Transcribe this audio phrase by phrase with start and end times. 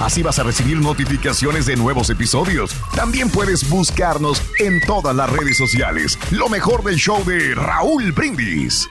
[0.00, 2.72] Así vas a recibir notificaciones de nuevos episodios.
[2.96, 6.18] También puedes buscarnos en todas las redes sociales.
[6.30, 8.88] Lo mejor del show de Raúl Brindis.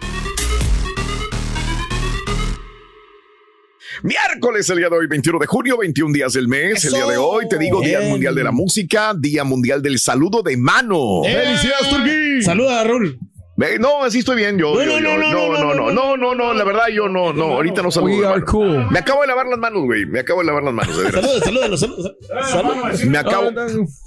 [4.01, 6.83] Miércoles, el día de hoy, 21 de junio, 21 días del mes.
[6.85, 8.11] El día de hoy, te digo, Día Bien.
[8.11, 11.21] Mundial de la Música, Día Mundial del Saludo de Mano.
[11.23, 12.41] ¡Felicidades, Turquí!
[12.41, 13.19] Saluda a Raúl.
[13.61, 14.57] Eh, No, así estoy bien.
[14.57, 17.07] Yo, No, yo, no, yo- no, no, no, no, no, no, no, la verdad, yo
[17.07, 18.09] no, no, ahorita no saludo.
[18.11, 18.45] We are hermano.
[18.51, 18.87] cool.
[18.91, 20.05] Me acabo de lavar las manos, güey.
[20.05, 20.95] Me acabo de lavar las manos.
[20.95, 22.11] Saluda, saluda, saluda.
[22.49, 22.91] saluda.
[23.05, 23.51] Me acabo,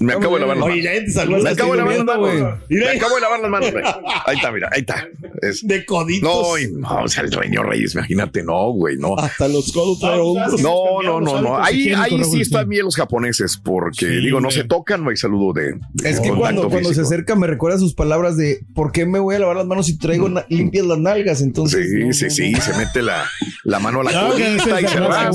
[0.01, 1.43] me acabo de lavar las manos.
[1.43, 2.41] Me acabo de lavar las güey.
[2.43, 2.59] manos.
[2.69, 3.85] Me acabo de lavar las manos, güey.
[4.27, 5.09] Ahí está, mira, ahí está.
[5.43, 6.29] Es- De coditos.
[6.29, 9.17] No, y- no, o sea, el dueño Reyes, imagínate, no, güey, no.
[9.17, 10.61] Hasta los codos hongos.
[10.61, 11.59] No, no, no, no.
[11.59, 15.53] Ahí, ahí sí están bien los japoneses, porque digo, no se tocan, no hay saludo
[15.53, 15.79] de.
[16.03, 19.36] Es que cuando, cuando se acerca me recuerda sus palabras de ¿por qué me voy
[19.37, 21.41] a lavar las manos si traigo na- limpias las nalgas?
[21.43, 22.61] Entonces, Sí, no, sí, no, sí, no.
[22.61, 23.29] se mete la,
[23.65, 25.31] la mano a la No, que colita y se se rasca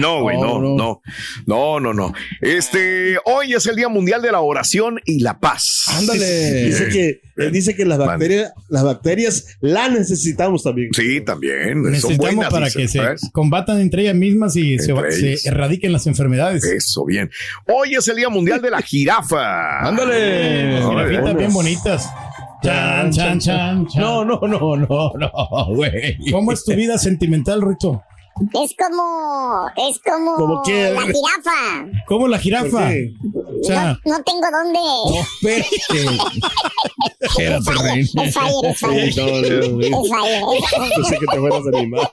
[0.00, 0.18] rasca.
[0.20, 1.00] ¿Por qué me voy a la- No, güey, no, No, no,
[1.46, 2.14] no, no, no.
[2.40, 5.84] Este, hoy es el Día Mundial de la Oración y la Paz.
[5.88, 6.64] Ándale.
[6.64, 10.88] Dice que, él dice que las bacterias, las bacterias la necesitamos también.
[10.92, 11.82] Sí, también.
[11.82, 13.28] Son Necesitamos buenas, para que se ¿sabes?
[13.32, 14.92] combatan entre ellas mismas y se,
[15.44, 16.64] erradiquen las enfermedades.
[16.64, 17.30] Eso, bien.
[17.66, 19.80] Hoy es el Día Mundial de la Jirafa.
[19.86, 20.80] Ándale.
[20.82, 22.08] Jirafitas bien bonitas.
[22.62, 24.02] Chan, chan, chan, chan.
[24.02, 26.16] No, no, no, no, no, güey.
[26.32, 28.02] ¿Cómo es tu vida sentimental, Rito?
[28.52, 31.86] Es como, es como la jirafa.
[32.06, 32.90] ¿Cómo la jirafa?
[32.90, 34.78] No, no tengo dónde.
[37.20, 38.22] Espérate, Reina.
[38.24, 39.16] Es fire, es fire.
[39.16, 40.52] No, no.
[40.52, 40.62] Es.
[40.96, 42.12] Pensé que te fueras a animar.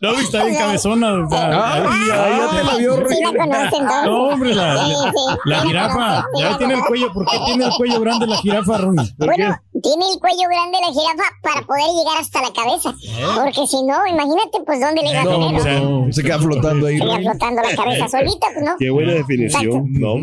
[0.00, 1.24] no, está bien cabezona.
[1.24, 4.04] o sea, Ah, ahí- ya, ya te la vio, Sí la conocen, ¿no?
[4.04, 5.38] No, hombre, la, Sí, la, sí.
[5.44, 6.24] la Sí jirafa.
[6.38, 7.12] Ya tiene el cuello.
[7.12, 9.14] ¿Por qué tiene el cuello grande la jirafa, Ronnie?
[9.18, 12.94] Bueno, tiene el cuello grande la jirafa para poder llegar hasta la cabeza.
[13.36, 16.98] Porque si no, imagínate, pues, ¿dónde le iba a No, se queda flotando ahí.
[16.98, 17.30] Se Reina.
[17.32, 18.76] flotando la cabeza solita, pues, ¿no?
[18.78, 19.86] Qué buena definición.
[19.92, 20.16] No.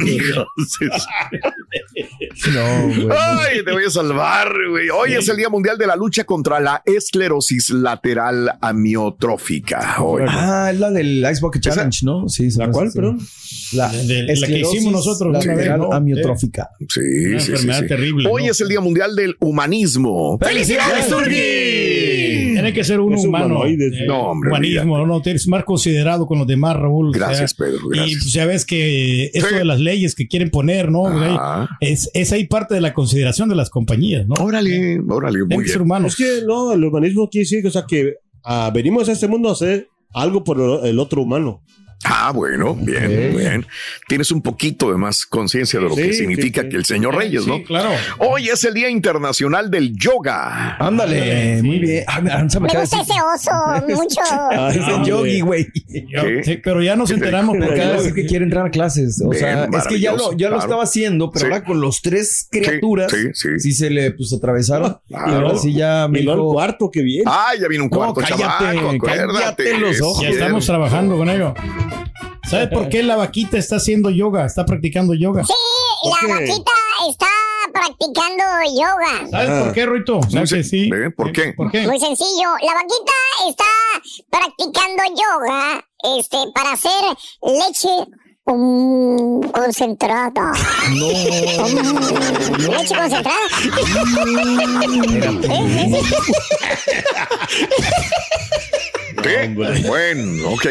[2.53, 3.17] No, güey.
[3.17, 4.89] Ay, te voy a salvar, güey.
[4.89, 9.95] Hoy es el Día Mundial de la Lucha contra la esclerosis lateral amiotrófica.
[10.01, 10.23] Hoy.
[10.27, 12.27] Ah, es la del Ice Bucket Challenge, ¿no?
[12.29, 13.19] Sí, ¿La cuál, perdón?
[13.73, 15.93] La, De- de la que hicimos nosotros vez, lateral ¿no?
[15.93, 16.69] amiotrófica.
[16.89, 17.87] Sí, Una sí, sí, enfermedad sí.
[17.87, 18.51] terrible, Hoy ¿no?
[18.51, 20.37] es el Día Mundial del Humanismo.
[20.39, 21.33] ¡Felicidades, Turquí!
[22.63, 23.65] Tiene que ser un Es humano.
[23.65, 23.77] eh,
[24.07, 27.09] No, hombre, Humanismo, no, tienes más considerado con los demás, Raúl.
[27.09, 28.11] o sea, Gracias, Pedro, gracias.
[28.11, 29.55] Y pues ya ves que esto Sí.
[29.55, 31.03] de las leyes que quieren poner, ¿no?
[31.03, 31.67] Pues, Ah.
[31.79, 34.35] es, es ahí parte de la consideración de las compañías, ¿no?
[34.43, 35.81] Órale, órale, muy que ser bien.
[35.81, 36.19] humanos.
[36.19, 38.13] Es que no, el humanismo quiere decir que, o sea, que
[38.43, 41.61] ah, venimos a este mundo a hacer algo por el otro humano.
[42.05, 43.65] Ah, bueno, bien, bien.
[44.07, 46.69] Tienes un poquito de más conciencia de lo que significa sí, sí.
[46.71, 47.57] que el señor Reyes, ¿no?
[47.57, 47.89] Sí, claro.
[48.19, 50.75] Hoy es el Día Internacional del Yoga.
[50.77, 52.03] Ándale, muy bien.
[52.07, 52.41] Ah, me de
[52.79, 53.51] gusta decir- ese oso
[54.01, 54.21] mucho.
[54.55, 55.67] Ah, es el yogi, güey.
[56.63, 59.21] Pero ya nos enteramos porque de decir que quiere entrar a clases.
[59.25, 60.57] O Bien, sea, es que ya lo, ya lo claro.
[60.59, 61.51] estaba haciendo, pero Sí.
[61.51, 63.71] ahora con los tres criaturas, sí, sí, sí.
[63.73, 64.97] se le pues atravesaron.
[65.07, 65.31] Claro.
[65.31, 67.23] Y ahora sí ya me luego el dijo, cuarto, que bien.
[67.27, 70.21] Ah, ya viene un No, cuarto cállate, cállate los ojos.
[70.23, 71.53] ya estamos trabajando con ello.
[72.49, 74.45] ¿Sabes por qué la vaquita está haciendo yoga?
[74.45, 75.43] Está practicando yoga.
[75.43, 75.53] Sí,
[76.27, 76.71] la vaquita
[77.09, 77.27] está
[77.73, 78.43] practicando
[78.77, 79.27] yoga.
[79.31, 79.63] ¿Sabes Ah.
[79.63, 80.19] por qué, Ruito?
[80.19, 80.89] Muy ¿Sabes se- que sí?
[80.93, 81.09] ¿Eh?
[81.09, 81.53] ¿Por qué?
[81.53, 81.87] ¿Por qué?
[81.87, 83.13] Muy sencillo, la vaquita
[83.49, 83.65] está
[84.29, 85.83] practicando yoga
[86.17, 86.91] este, para hacer
[87.41, 87.89] leche
[88.45, 90.51] mm, concentrada.
[90.91, 91.07] no,
[91.69, 93.39] Mm, leche concentrada.
[99.23, 99.47] ¿Qué?
[99.87, 100.65] Bueno, ok.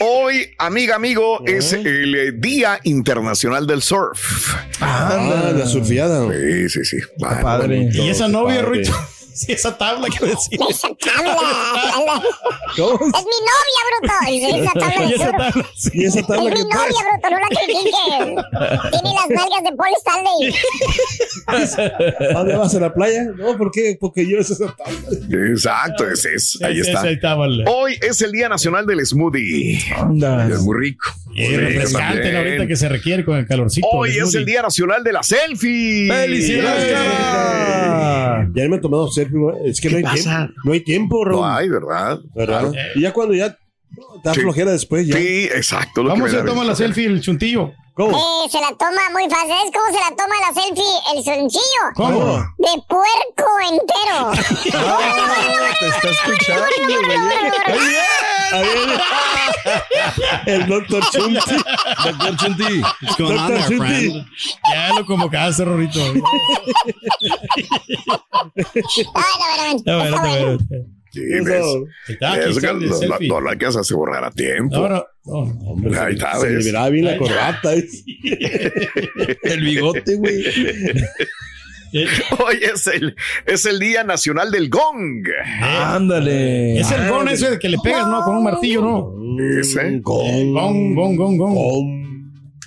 [0.00, 4.54] Hoy, amiga, amigo, es el eh, Día Internacional del Surf.
[4.80, 6.28] Ah, la surfeada.
[6.30, 6.96] Sí, sí, sí.
[7.18, 7.42] Vale.
[7.42, 7.88] padre.
[7.92, 8.82] ¿Y esa novia, padre.
[9.34, 10.58] Sí, esa tabla, quiero decir.
[10.68, 11.36] Esa tabla.
[11.90, 12.22] tabla.
[12.76, 12.94] ¿Cómo?
[12.94, 14.14] Es mi novia, bruto.
[14.64, 16.04] Esa tabla Y de esa tabla, sí.
[16.04, 16.74] Esa Es tabla mi que traes.
[16.74, 18.90] novia, bruto, no la critiques.
[18.92, 20.54] Tiene las nalgas de Paul Stanley.
[22.30, 23.24] ¿A dónde vas a la playa?
[23.36, 23.96] No, ¿por qué?
[24.00, 24.94] Porque yo es esa tabla.
[25.50, 26.58] Exacto, ese es.
[26.62, 27.20] Ahí Esa- está.
[27.30, 27.64] tabla.
[27.70, 29.80] Hoy es el Día Nacional del Smoothie.
[29.96, 30.46] Anda.
[30.48, 31.10] Es muy rico.
[31.34, 32.30] Y refrescante.
[32.32, 32.38] ¿no?
[32.38, 33.86] ahorita que se requiere con el calorcito.
[33.90, 36.08] Hoy del es el Día Nacional de la Selfie.
[36.08, 36.94] ¡Felicidades!
[38.24, 39.38] Ah, Ya me he tomado selfie.
[39.64, 40.36] Es que no hay pasa?
[40.46, 40.54] tiempo.
[40.64, 41.40] No hay tiempo, Raúl.
[41.40, 42.18] No hay, ¿verdad?
[42.34, 42.72] ¿Verdad?
[42.94, 43.58] Y ya cuando ya te
[44.24, 44.40] da Sí.
[44.40, 45.16] flojera después, ya.
[45.16, 46.02] Sí, exacto.
[46.02, 47.72] lo que ¿Cómo me se da toma la selfie el chuntillo?
[47.94, 48.18] ¿Cómo?
[48.18, 49.50] Eh, se la toma muy fácil.
[49.50, 51.92] ¿Sabes cómo se la toma la selfie el sencillo?
[51.94, 52.36] ¿Cómo?
[52.58, 54.32] De puerco entero.
[54.74, 56.66] Ah, te está escuchando,
[57.06, 57.16] güey.
[58.52, 59.00] A ver.
[60.46, 61.56] El doctor Chunti.
[62.04, 62.82] Doctor Chunti.
[63.16, 64.26] Doctor Chunti.
[64.72, 66.00] Ya lo convocaste, Rorito.
[69.14, 70.58] Ay, no, no, no.
[71.14, 71.44] Sí, Eso.
[71.44, 71.64] ves.
[72.08, 74.76] Está aquí, Es está que no, no, lo alcanzas a borrar a tiempo.
[74.76, 75.32] No, no, no.
[75.70, 76.64] Hombre, Ahí está, se le ¿ves?
[76.66, 77.72] verá bien la corbata.
[79.42, 80.44] El bigote, güey.
[82.44, 83.14] Hoy es el,
[83.46, 85.24] es el Día Nacional del Gong.
[85.62, 86.80] Ándale.
[86.80, 88.22] Es el gong ese de que le pegas, ¿no?
[88.24, 89.14] Con un martillo, ¿no?
[89.60, 90.00] Ese.
[90.00, 90.52] Gong,
[90.96, 92.13] gong, gong, gong.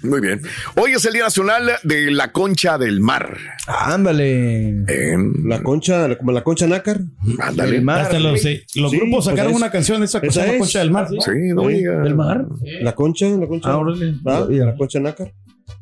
[0.08, 0.42] Muy bien.
[0.76, 3.38] Hoy es el Día Nacional de la Concha del Mar.
[3.68, 4.68] Ándale.
[4.88, 7.00] En- La concha, como la concha nácar.
[7.40, 7.78] Ándale.
[7.78, 8.02] El mar.
[8.02, 10.46] Hasta los, eh, los Sí, grupos pues sacaron es- una canción de esa esa cosa,
[10.52, 11.08] la concha del mar.
[11.10, 12.04] Sí, no diga.
[12.06, 12.46] ¿El mar?
[12.82, 13.70] La concha, la concha.
[13.70, 14.14] Ah, órale.
[14.24, 15.34] La concha nácar.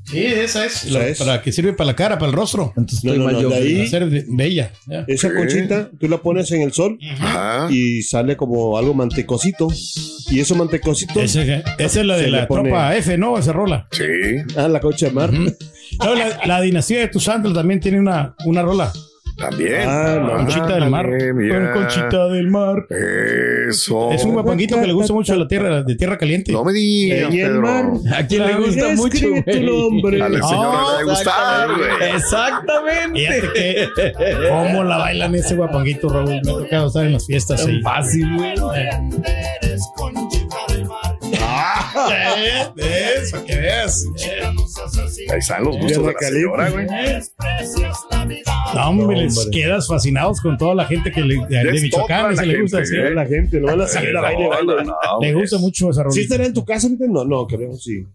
[0.06, 0.90] Sí, esa es.
[0.92, 1.18] La- es.
[1.18, 2.74] Para que sirve para la cara, para el rostro.
[2.78, 3.50] Entonces No, estoy no, mal no, yo.
[3.50, 4.72] de ahí- Para ser bella.
[4.88, 5.04] ya.
[5.08, 5.34] Esa Sí.
[5.36, 7.68] conchita, tú la pones en el sol Ajá.
[7.72, 9.68] y sale como algo mantecosito.
[10.30, 11.20] Y eso mantecosito.
[11.22, 13.38] Ese- esa es la de la pone- tropa F, ¿no?
[13.38, 13.88] Esa rola.
[13.92, 14.04] Sí.
[14.56, 15.32] Ah, la concha de mar.
[15.34, 18.92] No, la, la dinastía de Tuzantla también tiene una, una rola.
[19.38, 19.88] También.
[19.88, 20.38] Ah, no.
[20.38, 21.10] Conchita del mar.
[21.10, 22.86] Con Conchita del mar.
[23.70, 24.12] Eso.
[24.12, 26.52] Es un guapanguito que le gusta mucho a la tierra, de tierra caliente.
[26.52, 27.86] No me digas, el mar.
[28.16, 30.22] ¿A quién le gusta mucho, tu nombre.
[30.22, 32.12] A la señora Ah, le debe gustar, güey.
[32.16, 33.20] Exactamente.
[33.20, 36.30] Fíjate que cómo la bailan ese guapanguito, Raúl.
[36.30, 37.82] Me ha tocado estar en las fiestas ahí.
[37.82, 38.56] Fácil, güey.
[42.08, 43.32] Ah, ¿ves?
[43.32, 44.06] Para que veas.
[45.32, 46.88] Ahí están los gustos de la señora, güey.
[48.74, 52.46] No, hombre, les quedas fascinados con toda la gente que le, de, Michoacán toda se
[52.46, 52.78] le gusta.
[52.78, 52.98] gente, sí.
[52.98, 53.12] ¿eh?
[53.12, 54.84] La gente, no la señora baile, baile.
[54.84, 56.88] No, Le gusta mucho esa ¿Sí estará en tu casa?
[57.00, 58.06] No, no, creo, sí.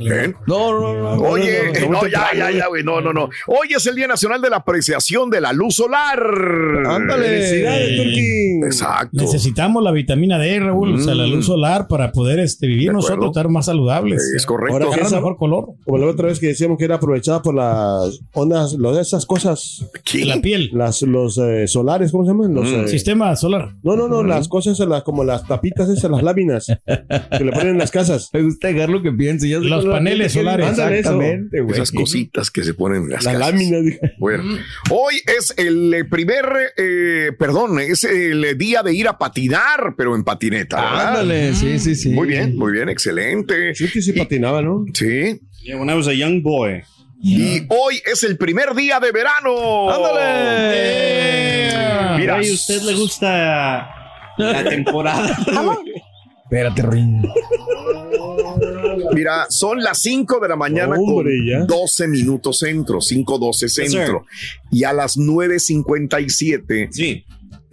[0.00, 0.34] ¿Ven?
[0.46, 1.16] No, no, no.
[1.16, 1.22] no.
[1.22, 2.82] Oye, no, no, no, no, ya, ya, ya, güey.
[2.84, 3.28] No, no, no.
[3.46, 6.20] Hoy es el Día Nacional de la Apreciación de la Luz Solar.
[6.86, 7.26] Ándale.
[7.26, 8.62] Felicidades.
[8.64, 9.08] Exacto.
[9.20, 12.90] Necesitamos la vitamina D, Raúl, o sea, la luz solar para poder este, vivir De
[12.90, 13.08] acuerdo.
[13.08, 14.22] nosotros, estar más saludables.
[14.36, 14.74] Es correcto.
[14.84, 15.66] Ahora, ¿qué mejor color.
[15.84, 19.26] Como la otra vez que decíamos que era aprovechada por las ondas, lo de esas
[19.26, 20.24] cosas, ¿Qué?
[20.24, 20.70] La piel.
[20.72, 22.54] las, los eh, solares, ¿cómo se llaman?
[22.54, 22.84] Los, Mm.
[22.84, 23.74] eh, Sistema solar.
[23.82, 27.68] No, no, no, las cosas, las, como las tapitas esas, las láminas que le ponen
[27.68, 28.30] en las casas.
[28.32, 29.48] Me gusta dejarlo que piense.
[29.48, 30.68] Ya sé Los paneles solares.
[30.70, 31.74] Exactamente, güey.
[31.74, 33.52] Esas cositas que se ponen en las La casas.
[33.52, 34.00] lámina, dije.
[34.18, 34.44] Bueno,
[34.90, 36.44] hoy es el eh, primer,
[36.76, 40.76] eh, perdón, es el día de ir a patinar, pero en patineta.
[40.76, 41.08] ¿verdad?
[41.08, 42.10] Ándale, sí, sí, sí.
[42.10, 43.74] Muy bien, muy bien, excelente.
[43.74, 44.84] Sí, que sí patinaba, ¿no?
[44.94, 45.40] Sí.
[45.62, 46.82] Yeah, when I was a young boy.
[47.24, 49.90] Y hoy es el primer día de verano.
[50.82, 51.70] ¡Ándale!
[52.18, 52.36] Mira.
[52.36, 53.94] Ay, ¿a usted le gusta
[54.38, 55.38] la temporada?
[56.44, 57.22] Espérate, Rin.
[59.12, 61.64] Mira, son las 5 de la mañana Hombre, con ya.
[61.66, 64.26] 12 minutos centro, 5.12 centro.
[64.70, 67.24] Y a las 9.57 Sí.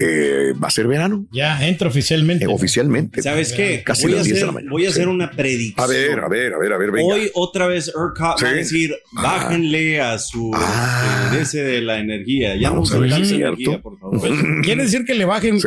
[0.01, 1.25] eh, va a ser verano.
[1.31, 2.45] Ya, entra oficialmente.
[2.45, 3.21] Eh, oficialmente.
[3.21, 3.83] ¿Sabes qué?
[3.83, 4.71] Casi voy, a las 10 de hacer, la mañana.
[4.71, 5.09] voy a hacer Sí.
[5.09, 5.83] una predicción.
[5.83, 7.13] A ver, a ver, a ver, a ver, venga.
[7.15, 8.55] Hoy otra vez ERCOT va a Sí.
[8.55, 11.31] decir, bájenle a su Ah.
[11.35, 12.55] eh, ese de la energía.
[12.55, 14.21] Ya Vamos no a ver energía, por favor.
[14.63, 15.57] Quiere decir que le bajen,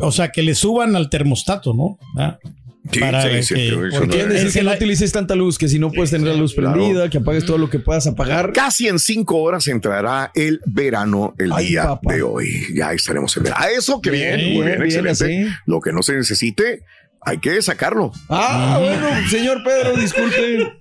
[0.00, 1.98] o sea, que le suban al termostato, ¿no?
[2.16, 2.38] Ah,
[2.90, 3.78] Sí, para sí, que- sí, decir
[4.46, 6.72] es que no utilices tanta luz, que si no puedes tener la luz claro.
[6.74, 8.52] prendida, que apagues todo lo que puedas apagar.
[8.52, 12.14] Casi en cinco horas entrará el verano el Ay, día papá.
[12.14, 12.48] de hoy.
[12.74, 13.62] Ya estaremos en verano.
[13.64, 15.46] A eso que bien, Bien, muy bien, bien, excelente.
[15.48, 15.56] así.
[15.66, 16.82] Lo que no se necesite,
[17.20, 18.12] hay que sacarlo.
[18.28, 20.72] Ah, bueno, señor Pedro, disculpe.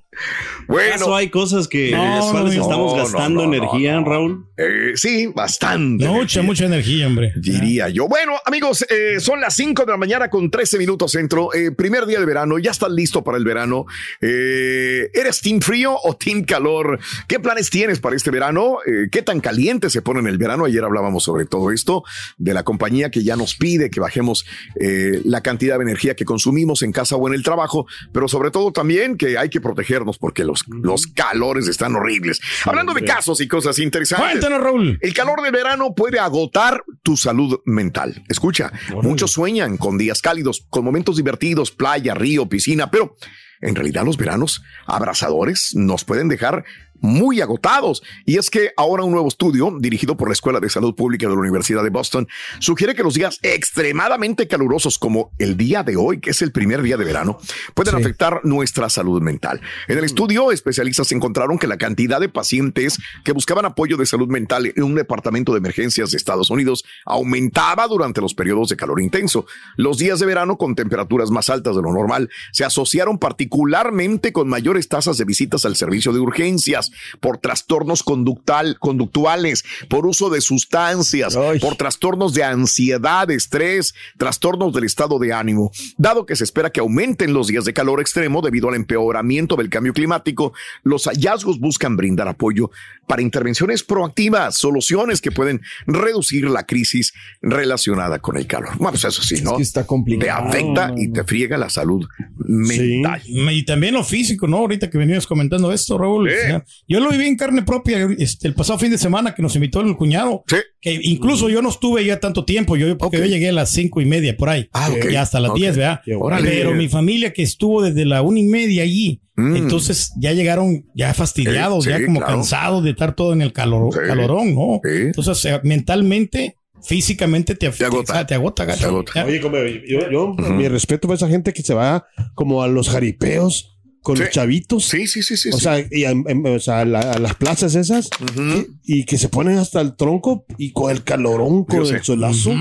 [0.67, 4.01] Bueno, ¿Acaso hay cosas que No, las cuales no, estamos no, gastando no, energía, no,
[4.01, 4.09] no.
[4.09, 4.46] Raúl?
[4.57, 6.07] Eh, sí, bastante.
[6.07, 7.31] Mucha, mucha energía, hombre.
[7.35, 8.07] Diría yo.
[8.07, 11.53] Bueno, amigos, eh, son las 5 de la mañana con 13 minutos centro.
[11.53, 13.85] Eh, primer día de verano, ya estás listo para el verano.
[14.19, 16.99] Eh, ¿Eres team frío o team calor?
[17.27, 18.77] ¿Qué planes tienes para este verano?
[19.11, 20.65] ¿Qué tan caliente se pone en el verano?
[20.65, 22.03] Ayer hablábamos sobre todo esto,
[22.37, 24.45] de la compañía que ya nos pide que bajemos
[24.75, 28.71] la cantidad de energía que consumimos en casa o en el trabajo, pero sobre todo
[28.71, 32.39] también que hay que protegernos porque los, los calores están horribles.
[32.65, 34.46] Hablando de casos y cosas interesantes.
[34.47, 34.97] Cuéntanos, Raúl.
[35.01, 38.23] El calor del verano puede agotar tu salud mental.
[38.29, 38.71] Escucha,
[39.03, 43.17] muchos sueñan con días cálidos, con momentos divertidos, playa, río, piscina, pero
[43.59, 46.63] en realidad los veranos abrasadores nos pueden dejar
[47.01, 48.03] muy agotados.
[48.25, 51.33] Y es que ahora un nuevo estudio dirigido por la Escuela de Salud Pública de
[51.33, 52.27] la Universidad de Boston
[52.59, 56.81] sugiere que los días extremadamente calurosos como el día de hoy, que es el primer
[56.81, 57.37] día de verano,
[57.73, 59.61] pueden afectar nuestra salud mental.
[59.87, 64.27] En el estudio, especialistas encontraron que la cantidad de pacientes que buscaban apoyo de salud
[64.27, 69.01] mental en un departamento de emergencias de Estados Unidos aumentaba durante los periodos de calor
[69.01, 69.45] intenso.
[69.75, 74.47] Los días de verano con temperaturas más altas de lo normal se asociaron particularmente con
[74.47, 76.86] mayores tasas de visitas al servicio de urgencias
[77.19, 84.83] por trastornos conductal, conductuales, por uso de sustancias, por trastornos de ansiedad, estrés, trastornos del
[84.83, 85.71] estado de ánimo.
[85.97, 89.69] Dado que se espera que aumenten los días de calor extremo debido al empeoramiento del
[89.69, 90.53] cambio climático,
[90.83, 92.71] los hallazgos buscan brindar apoyo
[93.07, 98.77] para intervenciones proactivas, soluciones que pueden reducir la crisis relacionada con el calor.
[98.77, 99.57] Bueno, pues eso sí, ¿no?
[99.59, 100.49] está complicado.
[100.49, 103.21] Te afecta y te friega la salud mental.
[103.25, 104.57] Y también lo físico, ¿no?
[104.57, 106.29] Ahorita que venías comentando esto, Raúl.
[106.29, 106.53] Sí.
[106.87, 109.81] Yo lo viví en carne propia este, el pasado fin de semana que nos invitó
[109.81, 110.43] el cuñado.
[110.81, 113.99] Que incluso yo no estuve ya tanto tiempo, yo, porque yo llegué a las cinco
[114.01, 114.69] y media por ahí.
[114.73, 115.11] Ah, ok.
[115.11, 116.01] Y hasta las diez, ¿verdad?
[116.19, 116.49] Órale.
[116.49, 119.55] Pero mi familia que estuvo desde la una y media allí, Mm.
[119.55, 122.33] entonces ya llegaron ya fastidiados, Sí, ya sí, como claro.
[122.37, 123.99] cansados de estar todo en el calor, Sí.
[124.07, 124.81] calorón, ¿no?
[124.83, 124.89] Sí.
[125.01, 128.25] Entonces, o sea, mentalmente, físicamente te, Te agota.
[128.25, 128.79] Te agota, gacho.
[128.79, 129.11] Te agota.
[129.15, 129.25] Ya.
[129.25, 132.89] Oye, como yo, yo mi respeto para esa gente que se va como a los
[132.89, 133.76] jaripeos
[134.07, 134.23] con Sí.
[134.23, 134.85] los chavitos.
[134.85, 135.49] Sí, sí, sí, sí.
[135.49, 135.63] O sí.
[135.63, 138.65] sea, y a, em- o sea, la- a las plazas esas Ujú.
[138.85, 142.03] y que se ponen hasta el tronco y con el calorón, con Yo el sé.
[142.05, 142.51] solazo.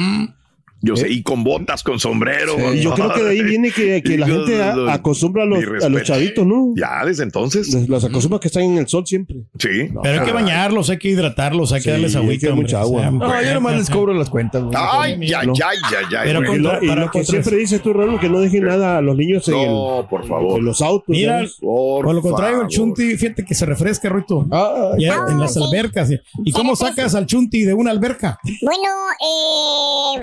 [0.87, 2.75] Yo sé, y con botas, con sombrero.
[2.75, 5.85] Y yo creo que de ahí viene que, que la gente a- acostumbra a los,
[5.85, 6.73] a los chavitos, ¿no?
[6.77, 7.73] Ya, desde entonces.
[7.75, 9.37] Les- Los acostumbra que están en el sol siempre.
[9.59, 9.69] Sí.
[10.03, 12.47] Pero hay que bañarlos, hay que hidratarlos, hay que Sí, darles hay agüita.
[12.47, 12.63] que hombre.
[12.65, 13.01] mucha agua.
[13.01, 14.63] O sea, No, yo nomás les cobro las cuentas.
[14.63, 14.75] güey.
[14.77, 15.53] Ay, No.
[15.53, 16.25] ay, ay, ay.
[16.25, 16.55] Pero.
[16.55, 19.17] Y lo, y lo que siempre dices tú, Raúl, que no dejen nada a los
[19.17, 20.59] niños en, No, por el- favor.
[20.59, 21.09] en los autos.
[21.09, 21.45] Mira.
[21.61, 22.71] Por, Por lo contrario, favor.
[22.71, 24.47] el chunti, fíjate que se refresca, Ruito.
[24.51, 25.61] Ah, Ya, en las sí.
[25.63, 26.11] albercas.
[26.45, 28.39] ¿Y cómo sacas al chunti de una alberca?
[28.63, 28.89] Bueno,
[29.21, 30.21] eh,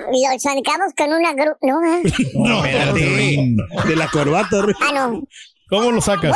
[0.55, 1.53] sacamos con una gru...
[1.61, 2.01] No, ah.
[2.35, 5.23] No, De la corbata, ah, no.
[5.69, 6.35] ¿Cómo lo sacas?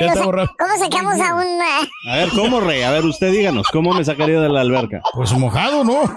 [0.00, 0.22] Lo sa-.
[0.58, 1.46] ¿Cómo sacamos a un...
[1.62, 2.82] ah, A ver, ¿cómo, Rey?
[2.82, 5.00] A ver, usted díganos, ¿cómo me sacaría de la alberca?
[5.14, 6.02] Pues mojado, ¿no?
[6.02, 6.14] lo.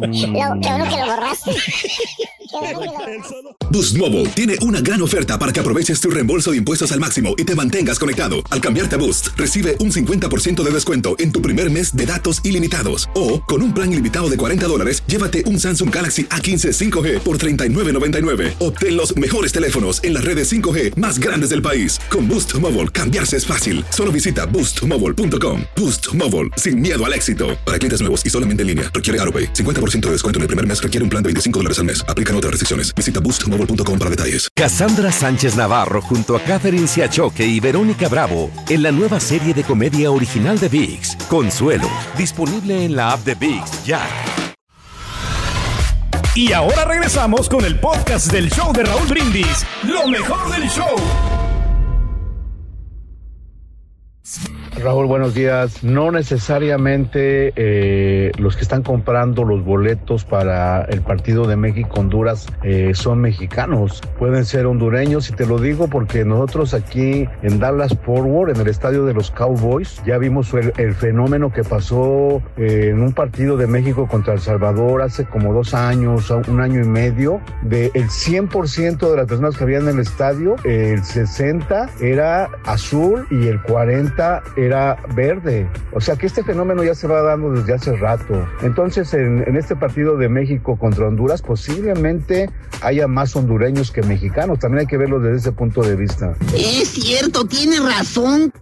[0.10, 1.50] Qué bueno que lo borraste.
[3.70, 7.34] Boost Mobile tiene una gran oferta para que aproveches tu reembolso de impuestos al máximo
[7.36, 8.36] y te mantengas conectado.
[8.50, 12.40] Al cambiarte a Boost, recibe un 50% de descuento en tu primer mes de datos
[12.44, 13.08] ilimitados.
[13.14, 17.38] O, con un plan ilimitado de 40 dólares, llévate un Samsung Galaxy A15 5G por
[17.38, 18.54] $39.99.
[18.58, 22.00] Obtén los mejores teléfonos en las redes 5G más grandes del país.
[22.10, 23.84] Con Boost Mobile, cambiarse es fácil.
[23.90, 25.62] Solo visita boostmobile.com.
[25.76, 27.56] Boost Mobile, sin miedo al éxito.
[27.64, 29.52] Para clientes nuevos y solamente en línea, requiere AroPay.
[29.52, 32.04] 50% de descuento en el primer mes requiere un plan de 25 dólares al mes.
[32.08, 32.92] Aplican otras restricciones.
[32.96, 34.48] Visita boostmobile.com para detalles.
[34.56, 39.62] Cassandra Sánchez Navarro junto a Catherine Siachoque y Verónica Bravo en la nueva serie de
[39.62, 41.88] comedia original de VIX, Consuelo,
[42.18, 44.00] disponible en la app de VIX ya.
[46.34, 49.66] Y ahora regresamos con el podcast del show de Raúl Brindis.
[49.84, 51.39] Lo mejor del show.
[54.78, 55.82] Raúl, buenos días.
[55.82, 62.92] No necesariamente eh, los que están comprando los boletos para el partido de México-Honduras eh,
[62.94, 64.00] son mexicanos.
[64.18, 68.68] Pueden ser hondureños y te lo digo porque nosotros aquí en Dallas Forward, en el
[68.68, 73.66] estadio de los Cowboys, ya vimos el, fenómeno que pasó eh, en un partido de
[73.66, 77.40] México contra El Salvador hace como dos años, un año y medio.
[77.62, 83.26] De el 100% de las personas que había en el estadio, el 60 era azul
[83.30, 85.68] y el 40 era verde.
[85.92, 88.46] O sea que este fenómeno ya se va dando desde hace rato.
[88.62, 92.50] Entonces, en, en este partido de México contra Honduras, posiblemente
[92.82, 94.58] haya más hondureños que mexicanos.
[94.58, 96.34] También hay que verlo desde ese punto de vista.
[96.54, 98.52] Es cierto, tiene razón.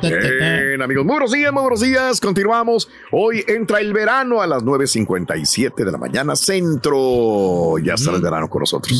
[0.00, 2.20] Bien, amigos, muy buenos días, muy buenos días.
[2.20, 2.88] Continuamos.
[3.12, 7.78] Hoy entra el verano a las 9.57 de la mañana, centro.
[7.82, 8.98] Ya está el verano con nosotros.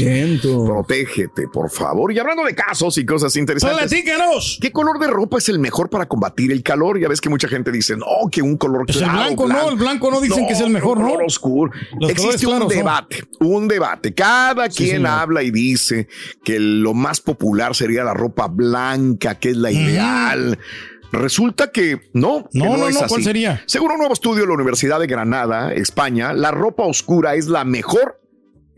[0.67, 2.13] Protégete, por favor.
[2.13, 3.89] Y hablando de casos y cosas interesantes.
[3.91, 4.59] ¡Platícanos!
[4.61, 7.01] ¿Qué color de ropa es el mejor para combatir el calor?
[7.01, 9.69] Ya ves que mucha gente dice, no, que un color Pues el claro, blanco no,
[9.71, 11.09] el blanco no dicen que es el mejor, ¿no?
[11.09, 11.73] color oscuro.
[12.01, 12.69] Los Existe un son.
[12.69, 14.15] debate, un debate.
[14.15, 15.11] Cada Sí, quien señor.
[15.11, 16.09] habla y dice
[16.45, 20.59] que lo más popular sería la ropa blanca, que es la ideal.
[21.11, 23.09] Resulta que no, que No, no, no, es no, así.
[23.09, 23.63] ¿cuál sería?
[23.67, 27.65] Según un nuevo estudio de la Universidad de Granada, España, la ropa oscura es la
[27.65, 28.21] mejor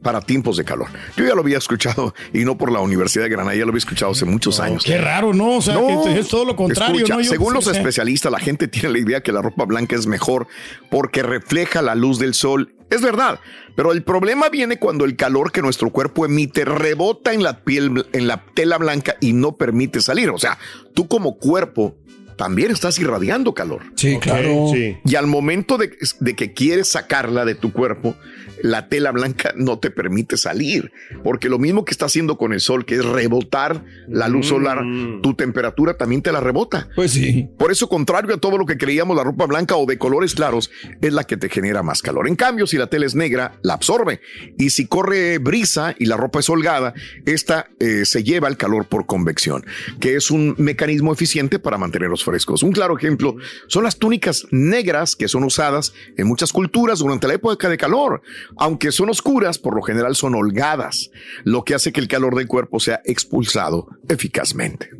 [0.02, 0.88] para tiempos de calor.
[1.16, 3.78] Yo ya lo había escuchado y no por la Universidad de Granada, ya lo había
[3.78, 4.84] escuchado hace muchos años.
[4.84, 5.56] Qué raro, ¿no?
[5.56, 7.24] O sea, que es todo lo contrario, escucha, ¿no?
[7.24, 10.46] Según los especialistas, la gente tiene la idea que la ropa blanca es mejor
[10.90, 12.74] porque refleja la luz del sol.
[12.90, 13.38] Es verdad,
[13.76, 18.06] pero el problema viene cuando el calor que nuestro cuerpo emite rebota en la piel,
[18.12, 20.30] en la tela blanca y no permite salir.
[20.30, 20.58] O sea,
[20.92, 21.94] tú como cuerpo
[22.40, 23.82] también estás irradiando calor.
[23.96, 24.70] Sí, claro.
[24.72, 24.96] Sí.
[25.04, 28.16] Y al momento de, de que quieres sacarla de tu cuerpo,
[28.62, 30.90] la tela blanca no te permite salir,
[31.22, 34.82] porque lo mismo que está haciendo con el sol, que es rebotar la luz solar,
[35.22, 36.88] tu temperatura también te la rebota.
[36.94, 37.48] Pues sí.
[37.58, 40.70] Por eso, contrario a todo lo que creíamos, la ropa blanca o de colores claros
[41.00, 42.26] es la que te genera más calor.
[42.26, 44.20] En cambio, si la tela es negra, la absorbe.
[44.58, 46.94] Y si corre brisa y la ropa es holgada,
[47.26, 49.64] esta eh, se lleva el calor por convección,
[50.00, 52.62] que es un mecanismo eficiente para mantenerlos frescos.
[52.62, 57.34] Un claro ejemplo son las túnicas negras que son usadas en muchas culturas durante la
[57.34, 58.22] época de calor.
[58.56, 61.10] Aunque son oscuras, por lo general son holgadas,
[61.44, 64.90] lo que hace que el calor del cuerpo sea expulsado eficazmente.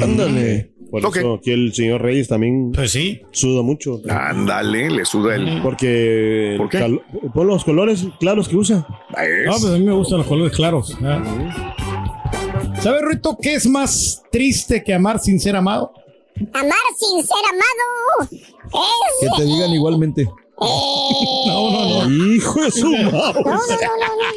[0.00, 0.70] Ándale.
[0.90, 1.16] Por Ok.
[1.16, 3.20] eso aquí el señor Reyes también pues sí.
[3.32, 4.00] suda mucho.
[4.08, 5.60] Ándale, le suda el.
[5.60, 7.00] Porque ¿Por qué?
[7.34, 8.86] por los colores claros que usa.
[8.88, 10.96] No, pues a mí me gustan los colores claros.
[11.02, 11.50] ¿eh?
[12.80, 15.92] ¿Sabes, Rito, qué es más triste que amar sin ser amado?
[16.52, 18.30] Amar sin ser amado.
[18.30, 19.36] Que Es.
[19.36, 20.28] te digan igualmente.
[20.58, 22.34] No, no, no.
[22.34, 23.10] Hijo de su madre.
[23.12, 23.56] No, no, no, no,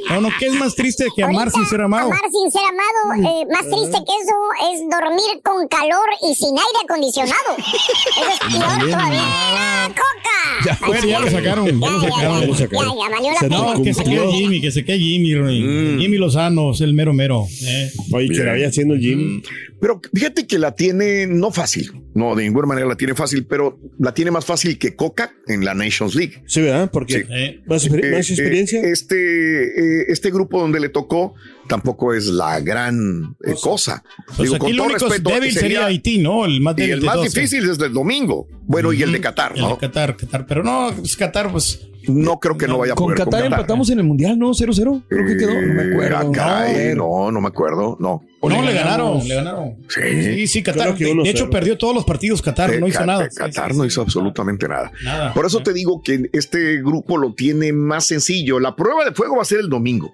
[0.09, 0.15] no.
[0.15, 2.07] No, no, ¿qué es más triste que amar Ahorita, sin ser amado?
[2.07, 4.35] Amar sin ser amado, eh, más triste que eso
[4.73, 7.55] es dormir con calor y sin aire acondicionado.
[7.57, 9.21] Eso es peor todavía.
[9.23, 10.65] ¡Ah, ¡Coca!
[10.65, 12.41] Ya, bueno, ya lo sacaron, ya lo ya, sacaron.
[12.41, 13.83] ya, ya, ya, valió la No, pena.
[13.85, 15.97] que se quede Jimmy, que se quede Jimmy, Roy.
[15.99, 17.45] Jimmy Lozano es el mero mero.
[17.63, 17.91] eh.
[18.11, 19.41] Oye, que la vaya haciendo gym.
[19.81, 21.91] Pero fíjate que la tiene no fácil.
[22.13, 25.63] No, de ninguna manera la tiene fácil, pero la tiene más fácil que Coca en
[25.63, 26.43] la Nations League.
[26.47, 26.89] Sí, ¿verdad?
[26.91, 28.81] Porque Eh, más, Eh, más experiencia.
[28.81, 31.33] eh, este, eh, este grupo donde le tocó
[31.67, 34.03] tampoco es la gran eh, cosa.
[34.35, 36.45] Pues aquí el único débil sería Haití, ¿no?
[36.45, 38.47] El más y débil el más difícil es del domingo.
[38.63, 39.69] Bueno, y el de Qatar, El ¿no?
[39.71, 40.45] de Qatar, Qatar.
[40.47, 41.85] Pero no, pues Qatar, pues.
[42.07, 44.51] No creo que no vaya a Con poder Qatar empatamos en el Mundial, ¿no?
[44.53, 45.03] 0-0.
[45.07, 45.53] Creo que quedó.
[45.53, 46.17] No me Eh, acuerdo.
[46.17, 48.23] ah, caray, No, no, no me acuerdo, no.
[48.41, 49.75] No, le ganaron, le ganaron.
[49.89, 50.23] Sí.
[50.23, 50.97] Sí, sí, Qatar.
[50.97, 53.27] De, hecho, perdió todos los partidos Qatar, Eh, no hizo nada.
[53.27, 54.91] Qatar no hizo absolutamente nada.
[55.03, 55.33] Nada.
[55.33, 58.59] Por eso te digo que este grupo lo tiene más sencillo.
[58.59, 60.11] La prueba de fuego va a ser el domingo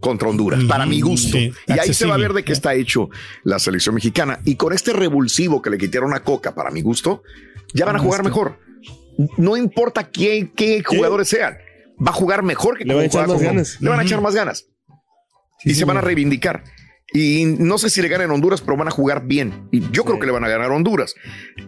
[0.00, 1.38] contra Honduras, para mi gusto.
[1.38, 3.08] sí, y ahí se va a ver de qué está hecho
[3.42, 4.40] la selección mexicana.
[4.44, 7.22] Y con este revulsivo que le quitaron a Coca, para mi gusto,
[7.72, 8.58] ya van a jugar mejor.
[9.36, 11.56] No importa quién, qué jugadores sean,
[12.04, 13.80] va a jugar mejor que Le van a echar más ganas.
[13.80, 14.66] Le van a echar más ganas.
[15.64, 16.64] y se van a reivindicar.
[17.12, 19.68] Y no sé si le ganan a Honduras, pero van a jugar bien.
[19.70, 21.14] Y yo creo que le van a ganar a Honduras.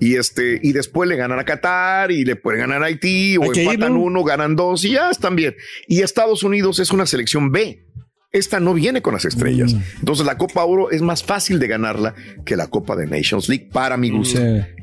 [0.01, 3.53] Y este, y después le ganan a Qatar y le pueden ganar a Haití, o
[3.53, 4.01] ir, empatan ¿no?
[4.01, 5.55] uno, ganan dos, y ya están bien.
[5.87, 7.87] Y Estados Unidos es una selección B.
[8.33, 9.75] esta no viene con las estrellas.
[9.99, 13.69] Entonces la Copa Oro es más fácil de ganarla que la Copa de Nations League
[13.73, 14.39] para mi gusto.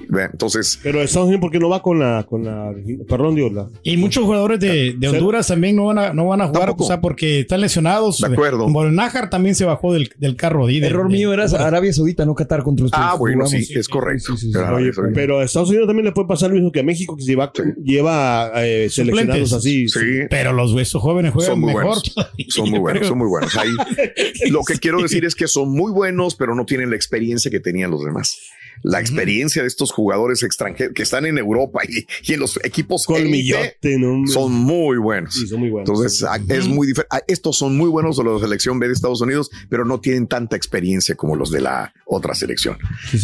[0.10, 2.72] Ve, Entonces, Pero Estados Unidos, ¿por qué no va con la, con la,
[3.08, 6.42] perdón, Dios, la, Y muchos jugadores de, de Honduras también no van a, no van
[6.42, 8.20] a jugar, o sea, porque están lesionados.
[8.20, 8.66] De acuerdo.
[8.66, 10.68] Como el Nájar también se bajó del, del carro.
[10.68, 13.04] de- Error de- mío era Arabia Saudita, no Qatar contra ustedes.
[13.08, 14.34] ah, bueno, sí, es correcto.
[14.76, 17.24] Oye, pero a Estados Unidos también le puede pasar lo mismo que a México, que
[17.24, 17.52] lleva,
[17.84, 19.88] lleva eh, seleccionados así.
[19.88, 20.00] Sí.
[20.30, 21.84] Pero los estos jóvenes juegan son muy mejor.
[21.86, 22.14] buenos.
[22.50, 23.43] Son muy buenos, son muy buenos.
[23.58, 23.72] Ahí,
[24.52, 27.60] lo que quiero decir es que son muy buenos, pero no tienen la experiencia que
[27.60, 28.38] tenían los demás.
[28.82, 33.06] La experiencia de estos jugadores extranjeros que están en Europa y, y en los equipos
[33.06, 34.32] Colmillote, élite ¿no, hombre?
[34.34, 35.36] son muy buenos.
[35.36, 35.88] Sí, son muy buenos.
[35.90, 37.16] Entonces, a- es muy diferente.
[37.28, 40.58] Estos son muy buenos de la selección B de Estados Unidos, pero no tienen tanta
[40.58, 42.78] experiencia como los de la otra selección.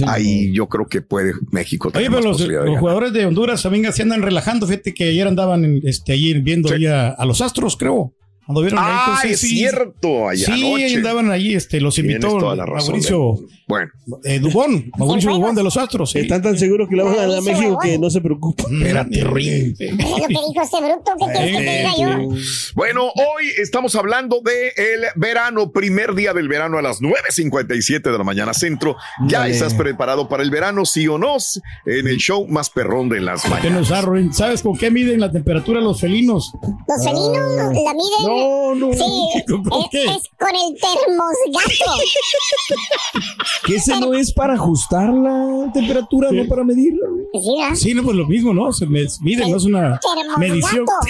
[0.07, 3.91] Ahí yo creo que puede México Oye, pero más los, los jugadores de Honduras también
[3.91, 4.65] se andan relajando.
[4.67, 8.13] Fíjate que ayer andaban en, este, ayer viendo ahí a, a los Astros, creo.
[8.49, 10.95] Cuando vieron ahí, Ah, entonces, es sí, cierto, allá Sí, anoche.
[10.95, 13.91] andaban allí, este, los invitó toda la razón, Mauricio de- Bueno,
[14.23, 16.09] eh, Dubón, Mauricio Dubón de los Astros.
[16.09, 16.17] sí.
[16.21, 18.65] Están tan seguros que le van a ganar a México que no se preocupen.
[18.77, 19.75] Espérate, ríe.
[19.77, 22.29] Es lo que dijo este bruto, ¿qué quieres que te diga yo?
[22.73, 28.17] Bueno, hoy estamos hablando de el verano, primer día del verano a las 9.57 de
[28.17, 28.95] la mañana centro.
[29.27, 29.53] ¿Ya Dale.
[29.53, 31.37] estás preparado para el verano, sí o no?
[31.85, 33.71] En el show más perrón de las ¿Qué mañanas.
[33.81, 34.33] nos da, Ruin?
[34.33, 36.51] ¿Sabes con qué miden la temperatura los felinos?
[36.87, 38.23] Los felinos la miden.
[38.23, 38.38] No,
[38.75, 38.93] no.
[38.93, 40.03] Sí, ¿Con es, qué?
[40.05, 41.91] es con el termosgato.
[43.65, 47.07] Que ese no es para ajustar la temperatura, no para medirla.
[47.33, 47.75] Sí, ¿verdad?
[47.75, 48.71] Sí, no, pues lo mismo, ¿no?
[48.73, 50.39] Se me- miden, no es una Termosgato.
[50.39, 50.85] medición.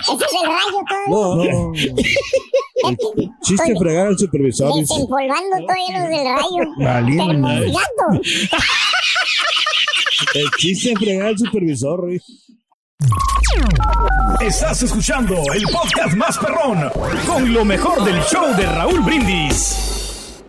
[0.00, 1.52] Ese es el rayo todavía.
[1.52, 1.72] No, no.
[3.42, 4.72] Chiste fregar al supervisor.
[4.74, 6.70] Desempolvando todavía los del rayo.
[6.78, 8.20] Valiendo Termosgato.
[10.34, 12.08] El chiste fregar al supervisor.
[12.08, 12.24] dice.
[14.40, 16.90] Estás escuchando el podcast más perrón
[17.28, 20.42] con lo mejor del show de Raúl Brindis.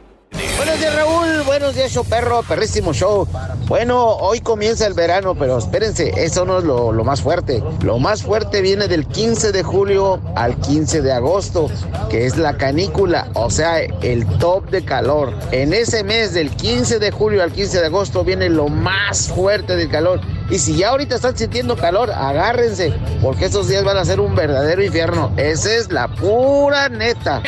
[0.58, 3.28] Buenos días Raúl, buenos días show perro, perrísimo show.
[3.68, 7.64] Bueno, hoy comienza el verano, pero espérense, eso no es lo, lo más fuerte.
[7.84, 11.70] Lo más fuerte viene del 15 de julio al 15 de agosto,
[12.10, 15.36] que es la canícula, o sea, el top de calor.
[15.52, 19.76] En ese mes del 15 de julio al 15 de agosto viene lo más fuerte
[19.76, 20.20] del calor.
[20.50, 24.36] Y si ya ahorita están sintiendo calor, agárrense, porque estos días van a ser un
[24.36, 25.32] verdadero infierno.
[25.38, 27.42] Esa es la pura neta.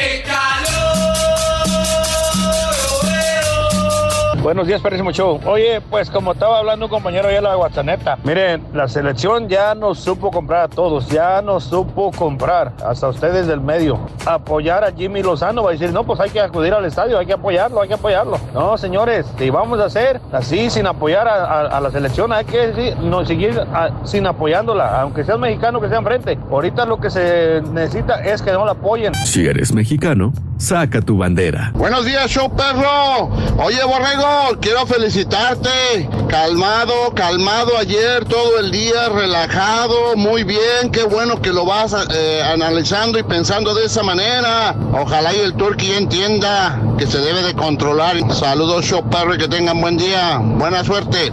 [4.41, 5.39] Buenos días, Perrísimo Show.
[5.45, 9.75] Oye, pues como estaba hablando un compañero allá en la Guataneta, miren, la selección ya
[9.75, 13.99] nos supo comprar a todos, ya nos supo comprar, hasta ustedes del medio.
[14.25, 17.27] Apoyar a Jimmy Lozano va a decir, no, pues hay que acudir al estadio, hay
[17.27, 18.39] que apoyarlo, hay que apoyarlo.
[18.51, 22.45] No, señores, si vamos a hacer así sin apoyar a, a- a la selección, hay
[22.45, 26.39] que no, seguir a- sin apoyándola, aunque seas mexicano que sea enfrente.
[26.49, 29.13] Ahorita lo que se necesita es que no la apoyen.
[29.13, 31.71] Si eres mexicano, saca tu bandera.
[31.75, 33.29] Buenos días, show perro.
[33.63, 36.09] Oye, Borrego, quiero felicitarte.
[36.27, 40.91] Calmado, calmado ayer, todo el día, relajado, muy bien.
[40.91, 44.75] Qué bueno que lo vas eh, analizando y pensando de esa manera.
[44.93, 48.17] Ojalá y el turqui entienda que se debe de controlar.
[48.33, 50.37] Saludos, show perro, y que tengan buen día.
[50.37, 51.31] Buena suerte.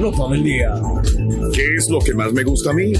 [0.00, 0.72] No todo el día.
[1.52, 2.92] ¿Qué es lo que más me gusta a mí?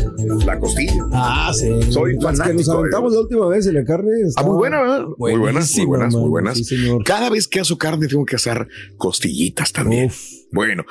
[0.44, 1.02] La costilla.
[1.12, 1.68] Ah, sí.
[1.90, 4.10] Soy Las que nos de- aventamos la última vez en la carne.
[4.36, 5.04] Ah, muy buena, ¿verdad?
[5.16, 6.58] Muy buenas, muy buenas, muy buenas.
[6.58, 7.02] Sí, señor.
[7.04, 10.10] Cada vez que hago carne tengo que hacer costillitas también.
[10.52, 10.84] Bueno,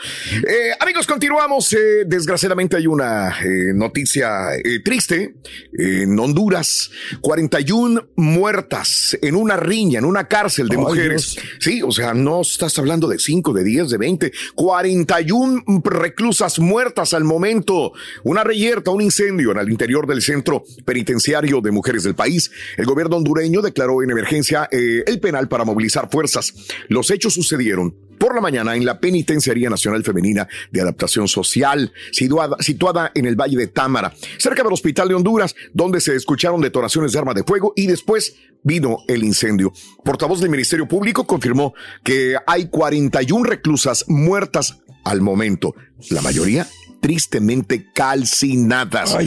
[0.48, 1.74] eh, amigos, continuamos.
[1.74, 5.36] Eh, desgraciadamente hay una eh, noticia eh, triste.
[5.74, 11.38] En Honduras, 41 muertas en una riña, en una cárcel de mujeres.
[11.60, 14.32] Sí, o sea, no estás hablando de 5, de 10, de 20.
[14.56, 17.92] 41 reclusas muertas al momento.
[18.24, 22.50] Una reyerta, un incendio en el interior del centro penitenciario de mujeres del país.
[22.78, 26.54] El gobierno hondureño declaró en emergencia eh, el penal para movilizar fuerzas.
[26.88, 32.58] Los hechos sucedieron por la mañana en la Penitenciaría Nacional Femenina de Adaptación Social, situada,
[32.60, 37.14] situada en el Valle de Támara, cerca del Hospital de Honduras, donde se escucharon detonaciones
[37.14, 39.74] de arma de fuego y después vino el incendio.
[40.04, 45.74] Portavoz del Ministerio Público confirmó que hay 41 reclusas muertas al momento,
[46.10, 46.68] la mayoría
[47.00, 49.18] tristemente calcinadas.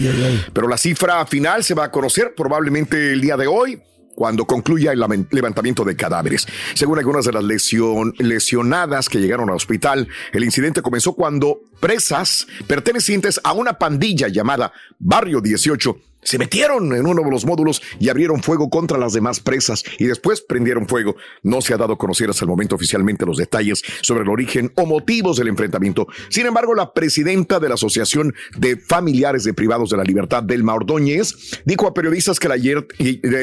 [0.53, 3.81] Pero la cifra final se va a conocer probablemente el día de hoy
[4.15, 6.47] cuando concluya el levantamiento de cadáveres.
[6.75, 12.47] Según algunas de las lesion- lesionadas que llegaron al hospital, el incidente comenzó cuando presas
[12.67, 18.09] pertenecientes a una pandilla llamada Barrio 18 se metieron en uno de los módulos y
[18.09, 21.17] abrieron fuego contra las demás presas y después prendieron fuego.
[21.43, 24.73] No se ha dado a conocer hasta el momento oficialmente los detalles sobre el origen
[24.77, 26.07] o motivos del enfrentamiento.
[26.29, 30.75] Sin embargo, la presidenta de la Asociación de Familiares de Privados de la Libertad, Delma
[30.75, 32.57] Ordóñez, dijo a periodistas que la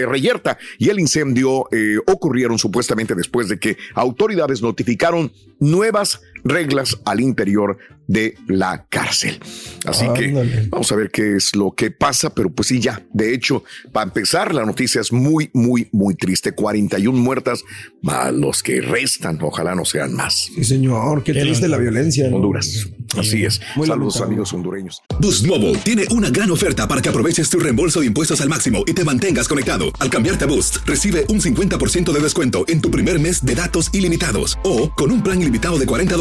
[0.07, 7.21] reyerta y el incendio eh, ocurrieron supuestamente después de que autoridades notificaron nuevas reglas al
[7.21, 7.77] interior
[8.09, 9.39] de la cárcel.
[9.85, 13.05] Así que vamos a ver qué es lo que pasa, pero pues sí, ya.
[13.13, 16.53] De hecho, para empezar, la noticia es muy, muy, muy triste.
[16.53, 17.63] 41 muertas,
[18.01, 20.49] más los que restan, ojalá no sean más.
[20.55, 22.27] Sí, señor, qué triste la violencia.
[22.29, 22.37] ¿no?
[22.37, 22.87] Honduras.
[23.15, 23.61] Así es.
[23.75, 24.25] Muy Saludos lamentable.
[24.25, 25.03] amigos hondureños.
[25.19, 28.83] Boost Mobile tiene una gran oferta para que aproveches tu reembolso de impuestos al máximo
[28.87, 29.85] y te mantengas conectado.
[29.99, 33.91] Al cambiarte a Boost, recibe un 50% de descuento en tu primer mes de datos
[33.93, 34.57] ilimitados.
[34.63, 36.15] O, con un plan ilimitado de 40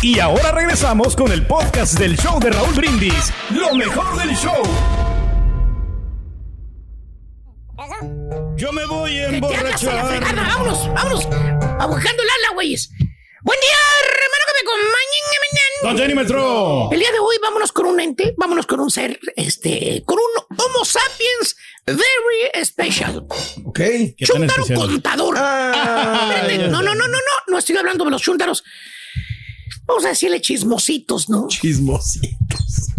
[0.00, 3.32] Y ahora regresamos con el podcast del show de Raúl Brindis.
[3.50, 4.62] Lo mejor del show.
[8.54, 10.22] Yo me voy a emborrachar.
[10.36, 11.26] Vámonos, vámonos.
[11.26, 12.90] A buscando el ala, güeyes.
[13.42, 15.18] Buen día, hermano, que me acompañen.
[15.82, 16.90] Don Jenny, maestro.
[16.92, 20.58] El día de hoy vámonos con un ente, vámonos con un ser, este, con un
[20.58, 21.56] Homo sapiens
[21.86, 23.26] very special.
[23.64, 23.78] Ok.
[23.78, 25.34] ¿Qué tan Chuntaro contador.
[25.34, 28.62] Espérate, no, no, no, no, no, no estoy hablando de los chuntaros.
[29.86, 31.46] Vamos a decirle chismositos, ¿no?
[31.48, 32.36] Chismositos.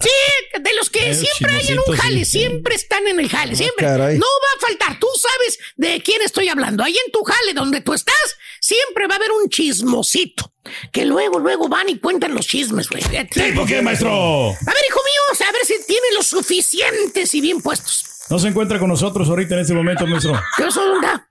[0.00, 2.38] Sí, de los que Eh, siempre hay en un jale, sí.
[2.38, 3.84] siempre están en el jale, siempre.
[3.84, 4.16] caray.
[4.18, 6.82] No va a faltar, tú sabes de quién estoy hablando.
[6.82, 8.14] Ahí en tu jale, donde tú estás,
[8.60, 10.52] siempre va a haber un chismosito.
[10.92, 13.02] Que luego, luego van y cuentan los chismes, güey.
[13.28, 14.10] ¿Tipo qué, maestro?
[14.10, 18.04] A ver, hijo mío, a ver si tiene los suficientes y bien puestos.
[18.30, 20.40] No se encuentra con nosotros ahorita en este momento, maestro.
[20.56, 21.28] ¿Qué eso dónde está?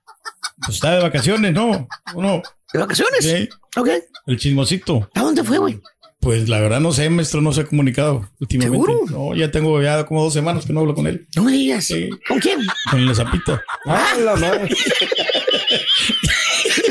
[0.64, 1.88] Pues está de vacaciones, ¿no?
[2.14, 2.42] ¿O no?
[2.72, 3.24] ¿De vacaciones?
[3.24, 3.48] Sí.
[3.76, 3.88] Ok.
[4.26, 5.08] El chismosito.
[5.14, 5.80] ¿A dónde fue, güey?
[6.20, 8.76] Pues la verdad no sé, maestro, no se ha comunicado últimamente.
[8.76, 9.00] ¿Seguro?
[9.10, 11.26] No, ya tengo ya como dos semanas que no hablo con él.
[11.34, 11.88] No me digas.
[12.28, 12.60] ¿Con quién?
[12.90, 13.62] Con la zapita.
[13.86, 14.68] Ah, la madre.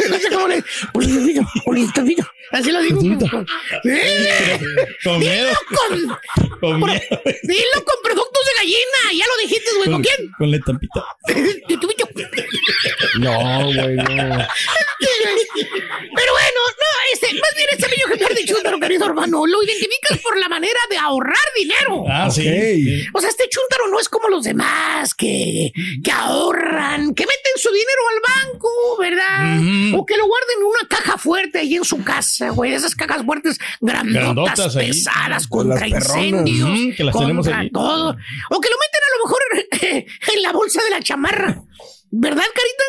[0.10, 0.63] No sé cómo le.
[1.63, 2.28] Politopito.
[2.52, 3.00] Así lo digo.
[3.84, 4.60] Eh,
[5.04, 5.48] Con miedo.
[5.48, 6.60] Dilo con.
[6.60, 7.02] Con miedo.
[7.44, 9.13] Dilo con productos de gallina.
[9.13, 9.92] Ya lo dijiste, güey.
[9.92, 10.32] ¿Con quién?
[10.38, 11.06] Con la estampita.
[13.20, 14.48] No, güey, no.
[15.53, 20.17] Pero bueno, no, este, más bien este bello ejemplar de chúntaro, querido hermano, lo identificas
[20.19, 22.03] por la manera de ahorrar dinero.
[22.08, 23.05] Ah, sí.
[23.13, 25.71] O sea, este chúntaro no es como los demás que,
[26.03, 29.58] que ahorran, que meten su dinero al banco, ¿verdad?
[29.99, 32.73] O que lo guarden en una caja fuerte ahí en su casa, güey.
[32.73, 37.69] Esas cajas fuertes grandotas, pesadas, contra incendios, Ujú, que las tenemos contra ahí.
[37.71, 38.10] todo.
[38.49, 39.39] O que lo meten a lo mejor
[40.36, 41.62] en la bolsa de la chamarra.
[42.12, 42.84] ¿Verdad, Carita?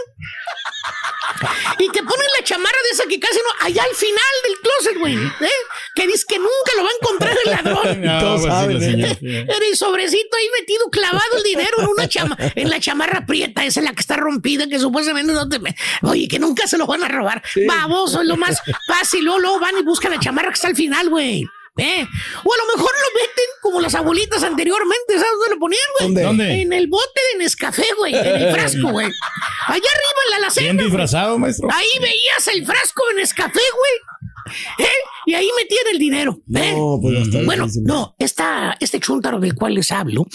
[1.78, 3.66] Y que ponen la chamarra de esa que casi no.
[3.66, 5.14] Allá al final del closet, güey.
[5.16, 5.50] ¿eh?
[5.94, 8.00] Que dice que nunca lo va a encontrar el ladrón.
[8.10, 9.18] No, Todos pues saben, ¿eh?
[9.48, 13.64] Era el sobrecito ahí metido, clavado el dinero en una chama, en la chamarra prieta,
[13.64, 16.78] esa es la que está rompida, que supuestamente no te me- Oye, que nunca se
[16.78, 17.42] lo van a robar.
[17.66, 19.24] Baboso, es lo más fácil.
[19.24, 21.46] Luego, luego van y buscan la chamarra que está al final, güey.
[21.76, 22.06] ¿Eh?
[22.44, 26.06] O a lo mejor lo meten como las abuelitas anteriormente, ¿sabes dónde lo ponían, güey?
[26.08, 26.22] ¿Dónde?
[26.22, 26.60] ¿Dónde?
[26.62, 29.06] En el bote de Nescafé, güey, en el frasco, güey.
[29.06, 30.72] Allá arriba en la alacena.
[30.72, 31.68] Bien disfrazado, maestro.
[31.72, 34.56] Ahí veías el frasco de Nescafé, güey.
[34.88, 34.92] ¿Eh?
[35.26, 36.40] Y ahí metían el dinero.
[36.54, 36.72] ¿eh?
[36.76, 37.84] No, pues hasta Bueno, difícil.
[37.84, 40.26] no, esta, este chúntaro del cual les hablo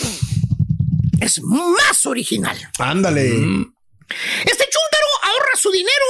[1.19, 2.58] es más original.
[2.80, 3.26] Ándale.
[3.26, 6.06] Este chúntaro ahorra su dinero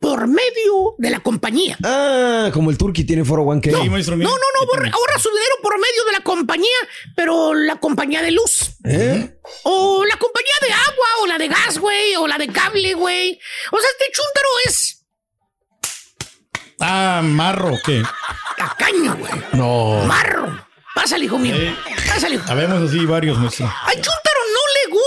[0.00, 1.76] por medio de la compañía.
[1.84, 3.82] Ah, como el Turqui tiene 401k.
[3.82, 4.16] Sí, maestro.
[4.16, 4.30] No, mire.
[4.30, 6.78] no, no, borra- ahorra su dinero por medio de la compañía,
[7.16, 8.76] pero la compañía de luz.
[8.84, 9.38] ¿Eh?
[9.64, 13.38] O la compañía de agua, o la de gas, güey, o la de cable, güey.
[13.72, 14.94] O sea, este chúntaro es
[16.80, 18.02] Ah, marro, ¿qué?
[18.56, 19.32] tacaño, güey.
[19.52, 20.04] No.
[20.06, 20.64] Marro.
[20.94, 21.54] Pásale, hijo mío.
[22.08, 22.44] Pásale, hijo.
[22.50, 23.66] Habemos así varios, maestro.
[23.66, 24.97] Al chúntaro no le.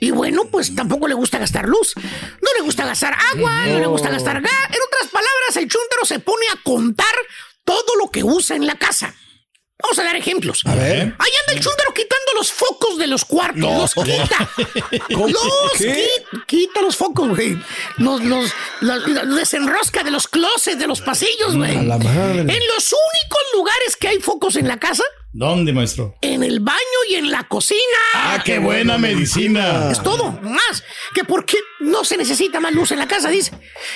[0.00, 1.94] Y bueno, pues tampoco le gusta gastar luz.
[1.96, 4.52] No le gusta gastar agua, no, le gusta gastar gas.
[4.70, 7.14] En otras palabras, el chúntaro se pone a contar
[7.64, 9.14] todo lo que usa en la casa.
[9.82, 10.62] Vamos a dar ejemplos.
[10.64, 11.14] A ver.
[11.18, 13.56] Ahí anda el chúntaro quitando los focos de los cuartos.
[13.60, 13.78] No.
[13.80, 14.48] Los quita.
[15.10, 15.32] Los
[15.76, 16.08] ¿Qué?
[16.30, 17.58] quita, quita los focos, güey.
[17.98, 21.76] Los, los, los- los desenrosca de los closets, de los pasillos, güey.
[21.76, 22.40] A la madre.
[22.40, 25.04] En los únicos lugares que hay focos en la casa,
[25.38, 26.14] ¿Dónde, maestro?
[26.22, 27.80] En el baño y en la cocina.
[28.14, 29.90] Ah, qué buena medicina.
[29.90, 30.82] Es todo, más.
[31.14, 33.52] Que porque no se necesita más luz en la casa, dice.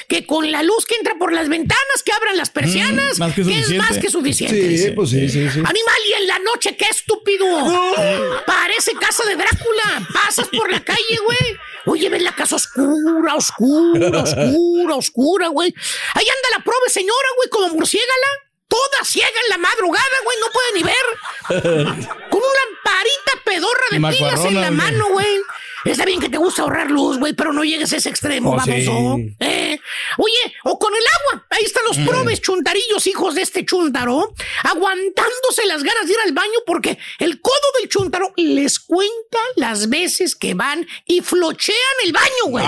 [0.07, 3.35] Que con la luz que entra por las ventanas, que abran las persianas, Mm, más
[3.35, 4.55] que es más que suficiente.
[4.61, 4.93] Sí, dice.
[4.93, 5.61] pues sí, sí, sí.
[5.61, 7.47] Animal, y en la noche, qué estúpido.
[8.47, 10.07] Parece casa de Drácula.
[10.13, 11.57] Pasas por la calle, güey.
[11.87, 15.75] Oye, ves la casa oscura, oscura, oscura, oscura, güey.
[16.15, 18.27] Ahí anda la prove señora, güey, como murciégala.
[18.71, 22.15] Toda ciega en la madrugada, güey, no puede ni ver.
[22.31, 25.41] Con una lamparita pedorra de pilas en la mano, güey.
[25.85, 28.57] Está bien que te gusta ahorrar luz, güey, pero no llegues a ese extremo, Oh,
[28.57, 28.67] vamos.
[28.67, 29.35] sí.
[29.41, 29.81] ¿eh?
[30.19, 31.03] Oye, o con el
[31.33, 31.47] agua.
[31.51, 36.33] Ahí están los probes chuntarillos, hijos de este chuntaro, aguantándose las ganas de ir al
[36.33, 42.13] baño porque el codo del chuntaro les cuenta las veces que van y flochean el
[42.13, 42.65] baño, güey.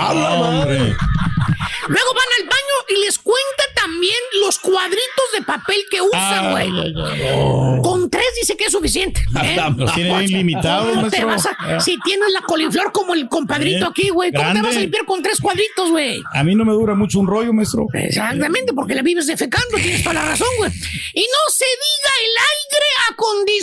[1.87, 6.69] Luego van al baño y les cuenta también los cuadritos de papel que usan, güey.
[6.69, 7.81] Ay, ay.
[7.81, 9.21] Con tres dice que es suficiente.
[9.43, 9.57] ¿eh?
[9.77, 11.51] Los tiene bien limitados, ¿Cómo te maestro.
[11.51, 14.75] vas a- si tienes la coliflor como el compadrito Eh, aquí, güey, ¿cómo te vas
[14.75, 16.21] a limpiar con tres cuadritos, güey?
[16.33, 17.87] A mí no me dura mucho un rollo, maestro.
[17.93, 20.71] Exactamente, porque la vives defecando, tienes toda la razón, güey.
[21.13, 22.72] Y no se diga el aire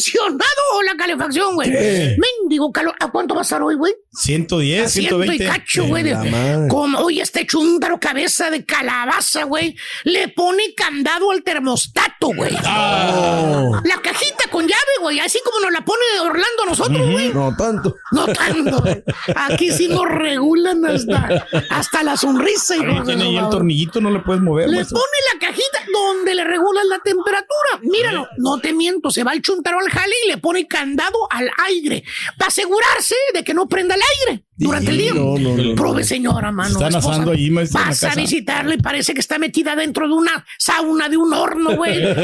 [0.00, 1.70] acondicionado o la calefacción, güey.
[1.70, 2.94] Mendigo calor.
[3.00, 3.94] ¿A cuánto va a estar hoy, güey?
[4.12, 5.44] 110, A ciento 120.
[5.44, 6.68] y cacho, güey.
[6.68, 12.54] Como, oye, este chúndaro cabeza de calabaza, güey, le pone candado al termostato, güey.
[12.66, 13.80] Oh.
[13.84, 17.32] La cajita con llave, güey, así como nos la pone Orlando a nosotros, güey.
[17.32, 17.96] No tanto.
[18.12, 19.02] No tanto, güey.
[19.36, 22.76] Aquí sí nos regulan hasta, hasta la sonrisa.
[22.76, 26.34] Hijos de tiene ahí el tornillito, no le puedes mover, Le pone la cajita donde
[26.34, 27.80] le regulan la temperatura.
[27.82, 31.50] Míralo, no te miento, se va el chuntaro al jale y le pone candado al
[31.68, 32.04] aire
[32.38, 35.14] para asegurarse de que no prenda el aire durante el día.
[35.14, 35.74] No, no, no, no.
[35.74, 36.72] Prove, señora, mano.
[36.72, 37.10] Están esposa.
[37.10, 41.08] asando en la Vas a visitarle y parece que está metida dentro de una sauna
[41.08, 42.00] de un horno, güey.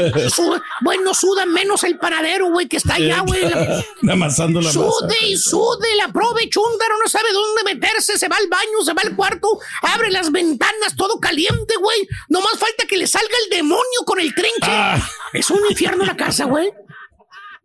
[0.81, 3.41] Bueno, suda menos el panadero, güey, que está allá, güey.
[4.09, 4.79] Amasando la masa.
[4.79, 8.93] Sude y sude, la prove chúndaro, no sabe dónde meterse, se va al baño, se
[8.93, 12.07] va al cuarto, abre las ventanas, todo caliente, güey.
[12.29, 14.67] Nomás falta que le salga el demonio con el trinche.
[14.67, 14.99] Ah.
[15.33, 16.71] Es un infierno la casa, güey.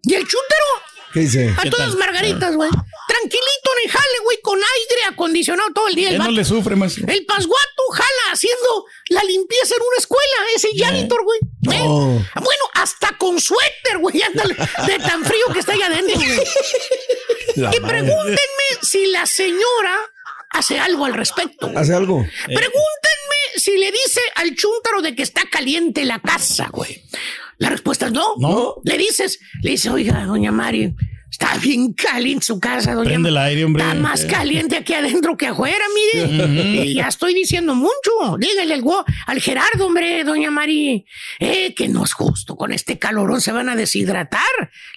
[0.02, 0.64] Y el chúndaro,
[1.12, 1.54] ¿Qué dice?
[1.56, 2.70] a todas margaritas, güey.
[3.08, 6.10] Tranquilito en el jale, güey, con aire acondicionado todo el día.
[6.10, 7.06] El, no le sufre, maestro.
[7.08, 11.38] El pasguato jala haciendo la limpieza en una escuela, ese janitor, güey.
[11.40, 11.84] ¿Eh?
[11.84, 12.26] No.
[12.34, 14.54] Bueno, hasta con suéter, güey, ándale,
[14.86, 16.40] de tan frío que está ahí adentro, güey.
[17.76, 18.38] Y pregúntenme
[18.82, 19.96] si la señora
[20.50, 21.70] hace algo al respecto.
[21.76, 22.24] ¿Hace algo?
[22.46, 27.02] Pregúntenme si le dice al chúntaro de que está caliente la casa, güey.
[27.62, 28.35] La respuesta es no.
[28.38, 28.75] No.
[28.83, 30.96] Le dices, le dice, oiga, doña Mari,
[31.32, 33.82] está bien caliente su casa, doña Prende el aire, hombre.
[33.82, 34.26] Está más Eh.
[34.28, 36.84] caliente aquí adentro que afuera, mire.
[36.84, 38.36] Y ya estoy diciendo mucho.
[38.38, 38.74] Dígale
[39.26, 41.04] al, Gerardo, hombre, doña Mari,
[41.40, 42.54] eh, que no es justo.
[42.56, 44.42] Con este calorón se van a deshidratar.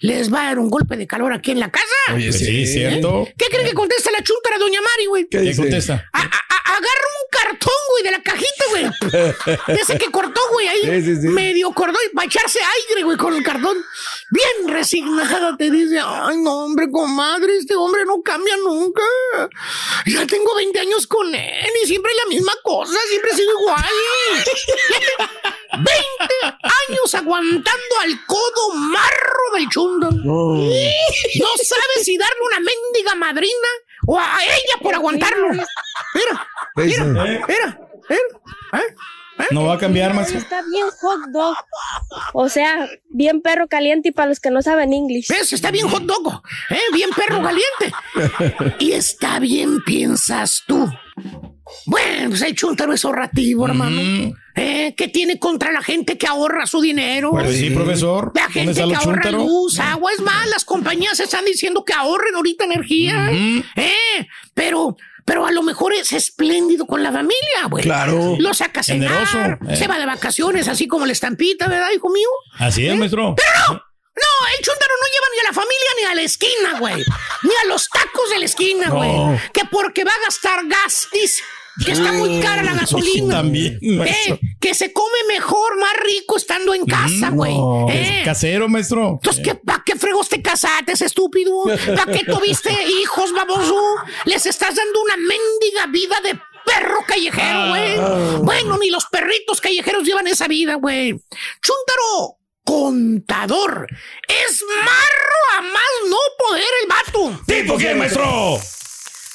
[0.00, 1.84] Les va a dar un golpe de calor aquí en la casa.
[2.14, 3.26] Oye, Pues sí, cierto.
[3.36, 5.26] ¿Qué cree que contesta la chúntara, doña Mari, güey?
[5.28, 6.08] ¿Qué contesta?
[6.12, 8.84] A- a- a- agarra un cartón, güey, de la cajita, güey.
[9.80, 10.80] Ese que cortó, güey, ahí.
[11.02, 11.28] Sí, sí, sí.
[11.28, 12.58] Medio cortó y para echarse
[12.90, 13.76] aire, güey, con el cartón.
[14.30, 19.02] Bien resignada te dice, ay, no, hombre, comadre, este hombre no cambia nunca.
[20.06, 23.84] Ya tengo 20 años con él y siempre es la misma cosa, siempre sigue igual.
[25.72, 25.94] 20
[26.42, 30.10] años aguantando al codo marro del chundo.
[30.10, 30.54] No.
[30.54, 33.68] No sabe si darle una mendiga madrina
[34.06, 35.48] o a ella por aguantarlo.
[35.50, 37.04] Mira, ¿Qué dice?
[37.04, 38.20] mira, mira, mira.
[38.82, 38.94] ¿eh?
[39.50, 40.38] No va a cambiar, maestro.
[40.38, 41.56] Está bien hot dog.
[42.32, 45.26] O sea, bien perro caliente y para los que no saben inglés.
[45.28, 45.52] ¿Ves?
[45.52, 46.78] Está bien hot dog, ¿eh?
[46.92, 48.74] bien perro caliente.
[48.78, 50.88] Y está bien, piensas tú.
[51.86, 54.00] Bueno, pues el chuntaro es ahorrativo, hermano.
[54.54, 54.94] ¿Eh?
[54.96, 57.30] ¿Qué tiene contra la gente que ahorra su dinero?
[57.30, 58.32] Pues sí, profesor.
[58.34, 62.34] La ¿Dónde gente que ahorra luz, agua, es más, las compañías están diciendo que ahorren
[62.34, 63.30] ahorita energía.
[63.32, 64.26] ¿Eh?
[64.54, 64.96] Pero,
[65.26, 67.82] pero a lo mejor es espléndido con la familia, güey.
[67.84, 68.36] Claro.
[68.38, 69.76] Lo saca a cenar, eh.
[69.76, 72.28] se va de vacaciones, así como la estampita, ¿verdad, hijo mío?
[72.58, 73.34] Así es, maestro.
[73.36, 76.78] Pero no, no, el chúntaro no lleva ni a la familia ni a la esquina,
[76.78, 77.04] güey.
[77.42, 78.94] Ni a los tacos de la esquina, No.
[78.94, 79.40] güey.
[79.52, 81.42] Que porque va a gastar gas, dice.
[81.84, 83.34] Que está muy cara la gasolina.
[83.36, 83.78] También.
[83.82, 87.54] Eh, que se come mejor, más rico estando en casa, güey.
[87.54, 88.22] No, Eh.
[88.24, 89.10] casero, maestro.
[89.22, 91.64] Entonces, ¿qué, ¿para qué fregos te casaste, estúpido?
[91.64, 92.70] ¿Para qué tuviste
[93.02, 93.78] hijos, baboso?
[94.24, 97.96] Les estás dando una mendiga vida de perro callejero, güey.
[98.42, 101.10] Bueno, ni los perritos callejeros llevan esa vida, güey.
[101.62, 103.86] Chúntaro, contador.
[104.28, 107.42] Es marro a más no poder el vato.
[107.46, 108.58] ¿Tipo quién, maestro?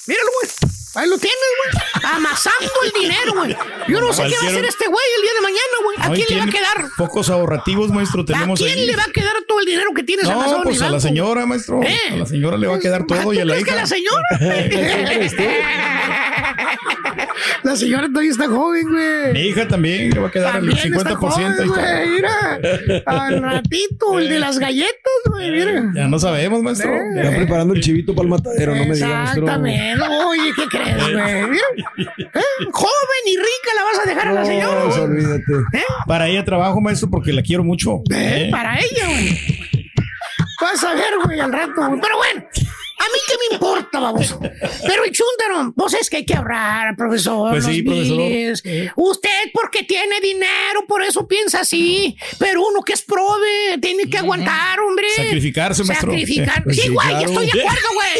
[0.07, 0.51] Míralo, güey.
[0.93, 1.71] Ahí lo tienes, güey.
[2.15, 3.55] Amasando el dinero, güey.
[3.87, 5.97] Yo no sé qué va a hacer este güey el día de mañana, güey.
[5.99, 6.89] ¿A No, quién le va a quedar?
[6.97, 8.87] Pocos ahorrativos, maestro, ¿A tenemos quién ahí.
[8.87, 10.91] le va a quedar todo el dinero que tienes No, amasado pues en el a
[10.91, 11.81] la señora, maestro.
[11.83, 11.97] ¿Eh?
[12.11, 13.79] A la señora le va a quedar todo y a ¿Tú la crees que hija.
[13.81, 14.25] la señora?
[17.63, 19.33] la señora todavía está joven, güey.
[19.33, 21.15] Mi hija también le va a quedar el También está 50%.
[21.15, 21.81] joven, ahí está.
[21.81, 22.59] güey, mira.
[23.05, 25.91] Al ratito, el de las galletas, güey, mira.
[25.95, 26.91] Ya no sabemos, maestro.
[27.15, 29.43] Está preparando el chivito para el matadero, no me digas, maestro.
[29.43, 30.03] Exactamente.
[30.25, 31.47] Oye, ¿qué crees, güey?
[31.49, 31.63] Mira.
[32.33, 32.65] ¿Eh?
[32.71, 34.79] Joven y rica la vas a dejar a la señora.
[34.83, 34.99] No, güey?
[34.99, 35.53] olvídate.
[36.07, 37.97] Para ella trabajo, maestro, porque la quiero mucho.
[38.11, 38.47] Eh, ¿Eh?
[38.51, 39.39] Para ella, güey.
[40.61, 41.99] Vas a ver, güey, al rato, güey.
[41.99, 44.39] Pero bueno, a mí qué me importa, baboso.
[44.39, 47.49] Pero el chúntaro, pues es que hay que ahorrar, profesor.
[47.49, 48.91] Pues los sí, profesor.
[48.95, 52.15] Usted porque tiene dinero, por eso piensa así.
[52.37, 55.07] Pero uno que es prove, tiene que aguantar, hombre.
[55.15, 56.11] Sacrificarse, maestro.
[56.11, 56.63] Sacrificar.
[56.71, 57.25] Sí, Sí, güey, claro.
[57.27, 58.10] estoy de acuerdo, güey.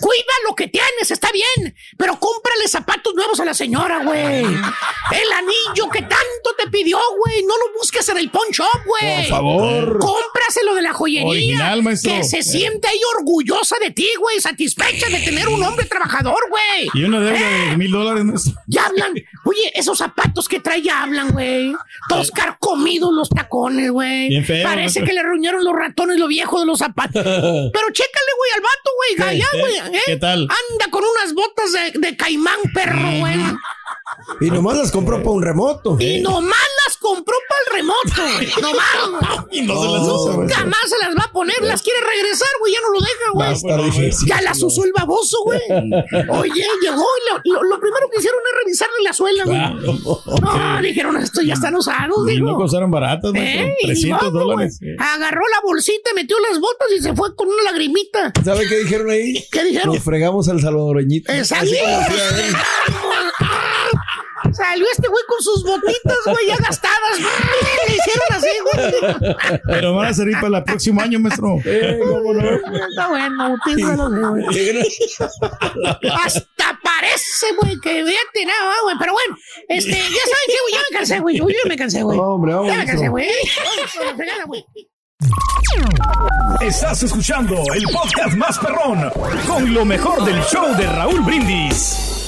[0.00, 1.74] Cuida lo que tienes, está bien.
[1.96, 4.44] Pero cómprale zapatos nuevos a la señora, güey.
[4.44, 7.42] El anillo que tanto te pidió, güey.
[7.44, 9.22] No lo busques en el pawn shop, güey.
[9.22, 9.98] Por favor.
[9.98, 11.28] Cómpraselo de la joyería.
[11.28, 12.12] Original, maestro.
[12.12, 14.40] Que se siente ahí orgullosa de ti, güey.
[14.40, 16.88] Satisfecha de tener un hombre trabajador, güey.
[16.94, 17.38] Y una deuda
[17.70, 18.52] de mil dólares, maestro.
[18.66, 19.14] Ya hablan.
[19.44, 21.72] Oye, esos zapatos que trae ya hablan, güey.
[22.08, 24.28] Todos carcomidos los tacones, güey.
[24.28, 25.04] Bien feo, Parece maestro.
[25.06, 27.22] que le ruñaron los ratones lo viejo de los zapatos.
[27.24, 29.28] Pero chécale, güey, al vato, güey.
[29.28, 29.96] Allá, güey.
[29.96, 30.02] ¿eh?
[30.06, 30.40] ¿Qué tal?
[30.42, 33.36] Anda con unas botas de, de caimán, perro, güey.
[34.40, 35.96] Y nomás las compró para un remoto.
[36.00, 38.48] Y nomás las compró para el remoto, güey.
[38.62, 39.46] Nomás.
[39.50, 41.56] Y no se las usa, Nunca más se las va a poner.
[41.62, 42.72] Las quiere regresar, güey.
[42.72, 43.90] Ya no lo deja, Va a güey.
[43.90, 44.28] difícil.
[44.28, 45.60] Ya las usó el baboso, güey.
[45.70, 49.58] Oye, llegó y lo, lo- lo primero que hicieron es revisarle la suela, güey.
[49.58, 52.56] No, dijeron, estos ya están usados, Y no digo.
[52.56, 53.66] costaron baratas, maestro.
[53.66, 54.78] Eh, y 300 vamos, dólares.
[54.80, 54.96] güey.
[54.98, 58.32] Agarró la bolsita, metió las botas y se fue con una lagrimita.
[58.44, 59.44] ¿Sabe qué dijeron ahí?
[59.50, 59.94] ¿Qué dijeron?
[59.94, 61.32] Nos fregamos al salvadoreñito.
[61.32, 61.70] Exacto.
[64.52, 67.18] Salió este güey con sus botitas, güey, ya gastadas.
[67.88, 69.60] Le hicieron así, güey.
[69.66, 71.56] Pero van a servir para el próximo año, maestro.
[71.64, 72.50] Eh, cómo no.
[72.50, 74.46] Está bueno, utilízalo, güey.
[76.24, 78.96] Hasta parece, güey, que voy a tener, ah, güey.
[78.98, 79.36] Pero bueno,
[79.68, 81.36] este, ya saben qué, güey, ya me cansé, güey.
[81.36, 82.18] Yo ya me cansé, güey.
[82.18, 83.28] Hombre, vamos, Ya me cansé, güey.
[84.46, 84.64] Güey.
[86.60, 89.10] Estás escuchando el podcast más perrón
[89.46, 92.19] con lo mejor del show de Raúl Brindis.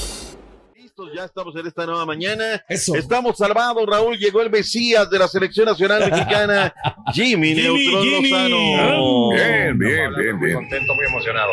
[0.95, 2.63] Listos, ya estamos en esta nueva mañana.
[2.69, 2.95] Eso.
[2.95, 4.15] Estamos salvados, Raúl.
[4.15, 6.71] Llegó el Mesías de la selección nacional mexicana,
[7.11, 8.29] Jimmy Neutron Jimmy.
[8.29, 9.29] Lozano.
[9.31, 10.55] Bien, bien, bien, Muy bien.
[10.59, 11.51] contento, muy emocionado.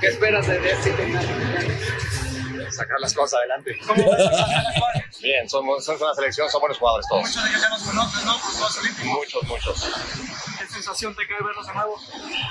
[0.00, 0.90] ¿Qué esperas de este
[2.70, 3.76] Sacar las cosas adelante.
[5.22, 7.22] Bien, somos, somos una selección, son buenos jugadores todos.
[7.22, 9.14] Muchos de ellos ya nos conocen, ¿no?
[9.18, 9.90] Muchos, muchos.
[10.58, 11.96] ¿Qué sensación te cae verlos de nuevo?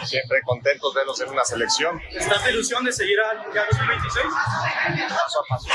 [0.05, 1.99] Siempre contentos de verlos en una selección.
[2.11, 4.25] ¿Estás de ilusión de seguir al Mundial 2026?
[5.09, 5.67] Paso a paso.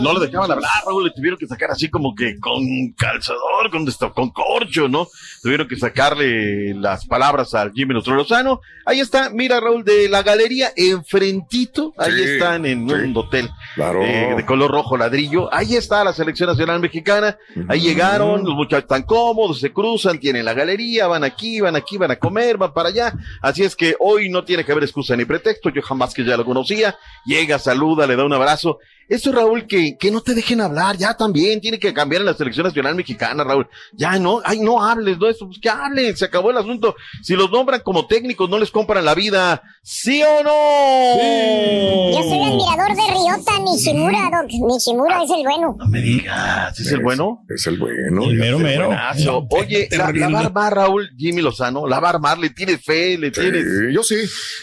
[0.00, 1.04] No le dejaban hablar, Raúl.
[1.06, 5.08] Le tuvieron que sacar así como que con calzador, con, esto- con corcho, ¿no?
[5.42, 8.60] Tuvieron que sacarle las palabras al Jimmy Neutron Lozano.
[8.86, 11.92] Ahí está, mira, Raúl, de la galería enfrentito.
[11.96, 12.94] Ahí Sí, están en sí.
[12.94, 13.48] un hotel.
[13.74, 14.02] Claro.
[14.02, 15.52] eh, de color rojo ladrillo.
[15.54, 17.38] Ahí está la selección nacional mexicana.
[17.68, 21.96] Ahí llegaron, los muchachos están cómodos, se cruzan, tienen la galería, van aquí, van aquí,
[21.96, 23.14] van a comer, van para allá.
[23.42, 25.70] Así es que hoy no tiene que haber excusa ni pretexto.
[25.70, 26.96] Yo jamás que ya lo conocía.
[27.24, 28.78] Llega, saluda, le da un abrazo.
[29.08, 32.34] Eso, Raúl, que, que no te dejen hablar, ya también tiene que cambiar en la
[32.34, 33.68] selección nacional mexicana, Raúl.
[33.92, 36.94] Ya no, ay, no hables, no eso, pues que hablen, se acabó el asunto.
[37.20, 42.12] Si los nombran como técnicos, no les compran la vida, ¿sí o no?
[42.12, 44.50] Yo soy admirador de Ryota Nishimura, Doc.
[44.50, 45.76] Nishimura es el bueno.
[45.78, 47.44] No me digas, ¿es el bueno?
[47.48, 48.24] Es el bueno.
[48.24, 48.86] El mero, mero.
[48.86, 49.46] Buenazo.
[49.50, 52.78] Oye, la, la va a armar, Raúl, Jimmy Lozano, la va a armar, le tiene
[52.78, 53.62] fe, le tiene...
[53.62, 54.16] Sí, yo sí,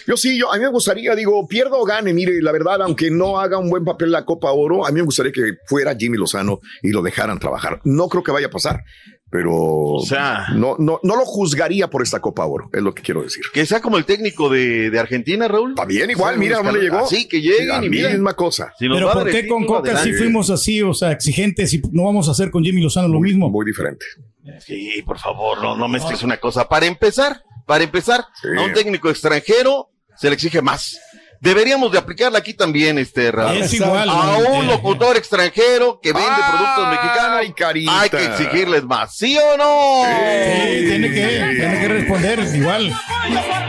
[0.08, 3.10] yo sí, yo, a mí me gustaría, digo, pierdo o gane, mire, la verdad, aunque
[3.12, 6.18] no haga un buen papel la Copa Oro, a mí me gustaría que fuera Jimmy
[6.18, 7.80] Lozano y lo dejaran trabajar.
[7.84, 8.84] No creo que vaya a pasar,
[9.30, 13.04] pero O sea- no, no, no lo juzgaría por esta Copa Oro, es lo que
[13.04, 13.44] quiero decir.
[13.54, 15.72] Que sea como el técnico de, de Argentina, Raúl.
[15.72, 17.00] Está bien, igual, Sí, mira dónde llegó.
[17.00, 18.10] Así que lleguen la y mira.
[18.10, 18.74] misma cosa.
[18.80, 20.18] Si Pero ¿por qué con Coca sí adelante.
[20.18, 23.50] fuimos así, o sea, exigentes y no vamos a hacer con Jimmy Lozano lo mismo?
[23.50, 24.06] Muy diferente.
[24.66, 26.70] Sí, por favor, no, no mezcles una cosa.
[26.70, 28.48] Para empezar, para empezar, Sí.
[28.58, 30.98] a un técnico extranjero se le exige más.
[31.40, 33.32] Deberíamos de aplicarla aquí también, este.
[33.60, 34.10] Es igual.
[34.10, 38.02] A un Eh, locutor extranjero que vende productos mexicanos, Ay, carita.
[38.02, 40.04] hay que exigirles más, ¿sí o no?
[40.06, 42.88] Sí, tiene que, tiene que responder igual.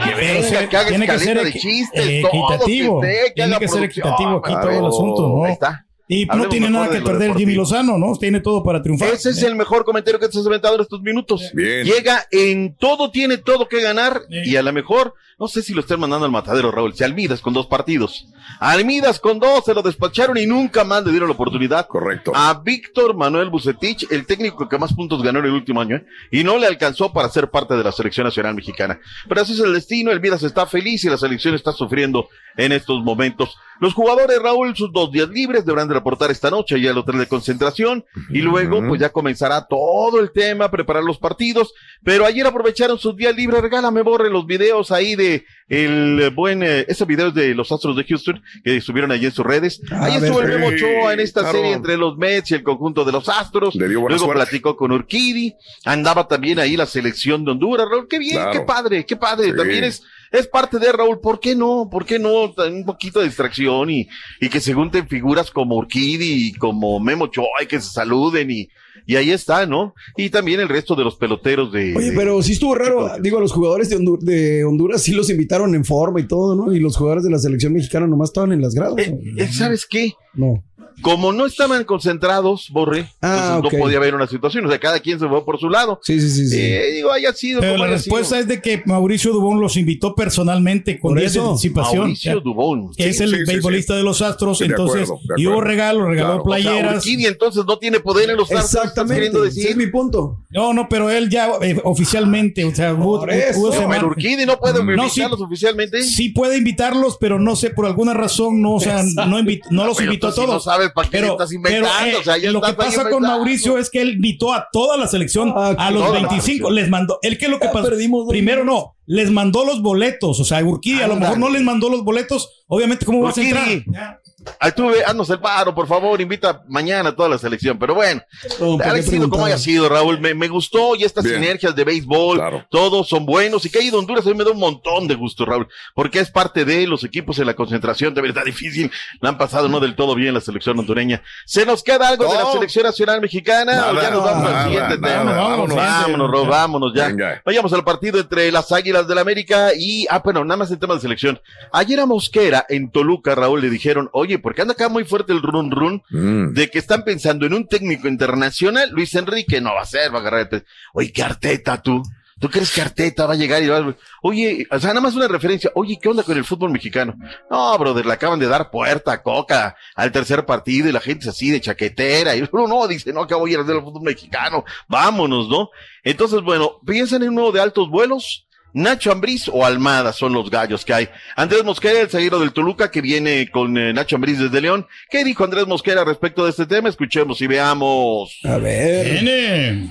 [0.04, 2.52] Que Pero venga, ser- que haga tiene que ser escaleta de equi- chistes, eh, todo,
[2.52, 3.00] equitativo.
[3.00, 4.60] que esté, que Tiene que ser equitativo aquí Claro.
[4.68, 5.46] todo el asunto, Ahí ¿no?
[5.46, 5.84] está.
[6.10, 7.54] Y no tiene nada que perder Jimmy.
[7.54, 8.16] Lozano, ¿no?
[8.16, 9.10] Tiene todo para triunfar.
[9.10, 11.50] Ese es el mejor comentario que te has aventado en estos minutos.
[11.52, 11.84] Bien.
[11.84, 15.82] Llega en todo, tiene todo que ganar y a lo mejor, no sé si lo
[15.82, 18.26] estén mandando al matadero, Raúl, si Almidas con dos partidos.
[18.58, 21.86] Almidas con dos, se lo despacharon y nunca más le dieron la oportunidad.
[21.86, 22.32] Correcto.
[22.34, 26.06] A Víctor Manuel Bucetich, el técnico que más puntos ganó en el último año, ¿eh?
[26.30, 28.98] y no le alcanzó para ser parte de la selección nacional mexicana.
[29.28, 33.04] Pero así es el destino, Almidas está feliz y la selección está sufriendo en estos
[33.04, 33.58] momentos.
[33.80, 37.18] Los jugadores, Raúl, sus dos días libres deberán de reportar esta noche ya al hotel
[37.18, 41.72] de concentración y luego pues ya comenzará todo el tema, preparar los partidos,
[42.02, 46.86] pero ayer aprovecharon sus días libres, regálame borre los videos ahí de el buen, eh,
[46.88, 49.80] ese video es de los Astros de Houston que subieron allí en sus redes.
[49.92, 51.58] Ahí estuvo el Memo Ochoa en esta claro.
[51.58, 53.74] serie entre los Mets y el conjunto de los Astros.
[53.74, 54.42] Le dio buena Luego suerte.
[54.44, 55.54] platicó con Urquidi,
[55.84, 58.52] andaba también ahí la selección de Honduras, Raúl, qué bien, Claro.
[58.52, 59.56] qué padre, qué padre, Sí.
[59.56, 60.02] también es
[60.32, 61.88] es parte de Raúl, ¿por qué no?
[61.90, 62.52] ¿Por qué no?
[62.56, 64.08] Un poquito de distracción y,
[64.40, 68.50] y que se junten figuras como Urquidi y como Memo Ochoa y que se saluden
[68.50, 68.68] y,
[69.06, 69.94] y ahí está, ¿no?
[70.16, 71.94] Y también el resto de los peloteros de...
[71.96, 73.10] Oye, pero sí estuvo raro.
[73.20, 76.72] Digo, los jugadores de, Hondu- de Honduras sí los invitaron en forma y todo, ¿no?
[76.74, 78.96] Y los jugadores de la selección mexicana nomás estaban en las gradas.
[78.98, 80.12] Eh, ¿Sabes qué?
[80.34, 80.62] No.
[81.00, 85.00] Como no estaban concentrados, Borre, Ah, entonces no podía haber una situación, o sea, cada
[85.00, 86.00] quien se fue por su lado.
[86.02, 86.48] Sí, sí, sí.
[86.48, 86.60] sí.
[86.60, 88.40] Eh, digo, haya sido Pero como la haya respuesta sido.
[88.40, 91.98] es de que Mauricio Dubón los invitó personalmente con Por días de eso, anticipación.
[92.00, 92.90] Mauricio Dubón.
[92.96, 95.46] que es el sí, sí, beisbolista de los Astros, Sí, de entonces, acuerdo, de y
[95.46, 95.68] hubo acuerdo.
[95.70, 96.42] regalo, regaló Claro.
[96.42, 97.06] O sea, playeras.
[97.06, 99.14] Entonces no tiene poder en los Astros, ¿estás Exactamente.
[99.16, 99.70] queriendo Ese decir?
[99.70, 100.38] es mi punto.
[100.50, 105.04] No, no, pero él ya eh, oficialmente, o sea, hubo, No, Urquidi no puede No,
[105.04, 105.44] invitarlos sí.
[105.44, 106.02] oficialmente.
[106.02, 109.86] Sí puede invitarlos, pero no sé, por alguna razón, no, o sea, no, invi- no
[109.86, 110.66] los invitó a todos.
[110.88, 113.22] Sabes para qué pero, estás inventando, pero, eh, o sea, ya lo que pasa con.
[113.22, 116.70] Mauricio es que él invitó a toda la selección Ah, a los toda la 25,
[116.70, 117.90] les mandó, él que lo que Ya pasó,
[118.28, 121.88] primero no, les mandó los boletos, o sea, Urquidi a lo mejor no les mandó
[121.88, 124.18] los boletos, obviamente, ¿cómo vas a entrar?
[124.48, 124.56] Ya.
[124.60, 127.78] Ahí tú ve, haznos el paro, por favor, invita mañana a toda la selección.
[127.78, 128.22] Pero bueno,
[128.60, 130.20] No, ¿para ha sido como haya sido, Raúl.
[130.20, 131.36] Me, me gustó y estas Bien.
[131.40, 132.66] sinergias de béisbol, Claro.
[132.70, 133.64] todos son buenos.
[133.64, 136.20] Y que haya ido Honduras a mí me da un montón de gusto, Raúl, porque
[136.20, 138.14] es parte de los equipos en la concentración.
[138.14, 138.90] De verdad difícil.
[139.20, 141.22] La han pasado no del todo bien la selección hondureña.
[141.46, 142.52] ¿Se nos queda algo de la No.
[142.52, 143.72] selección nacional mexicana?
[143.72, 145.32] Nada, o ya nos vamos nada, al siguiente nada, tema.
[145.32, 145.76] vámonos.
[145.76, 147.06] vámonos, vámonos ya.
[147.08, 147.42] Venga.
[147.44, 150.94] Vayamos al partido entre las Águilas del América y, ah, bueno, nada más el tema
[150.94, 151.40] de selección.
[151.72, 155.42] Ayer a Mosquera en Toluca, Raúl, le dijeron, oye, porque anda acá muy fuerte el
[155.42, 156.52] run run Mm.
[156.54, 160.18] de que están pensando en un técnico internacional, Luis Enrique no va a ser, va
[160.18, 160.64] a agarrar el pe-
[160.94, 162.02] Oye, ¿qué Arteta tú?
[162.40, 163.96] ¿Tú crees que Arteta va a llegar y va a...
[164.22, 165.72] Oye, o sea, nada más una referencia.
[165.74, 167.16] Oye, ¿qué onda con el fútbol mexicano?
[167.50, 171.22] No, brother, le acaban de dar puerta a Coca al tercer partido y la gente
[171.24, 172.36] es así de chaquetera.
[172.36, 174.64] Y uno no, dice, no, que voy a ir del fútbol mexicano.
[174.86, 175.70] Vámonos, ¿no?
[176.04, 178.46] Entonces, bueno, piensan en uno de altos vuelos.
[178.74, 181.08] Nacho Ambriz o Almada son los gallos que hay.
[181.36, 184.86] Andrés Mosquera, el zaguero del Toluca, que viene con eh, Nacho Ambriz desde León.
[185.10, 186.88] ¿Qué dijo Andrés Mosquera respecto de este tema?
[186.88, 188.38] Escuchemos y veamos.
[188.44, 189.12] A ver.
[189.22, 189.90] Viene.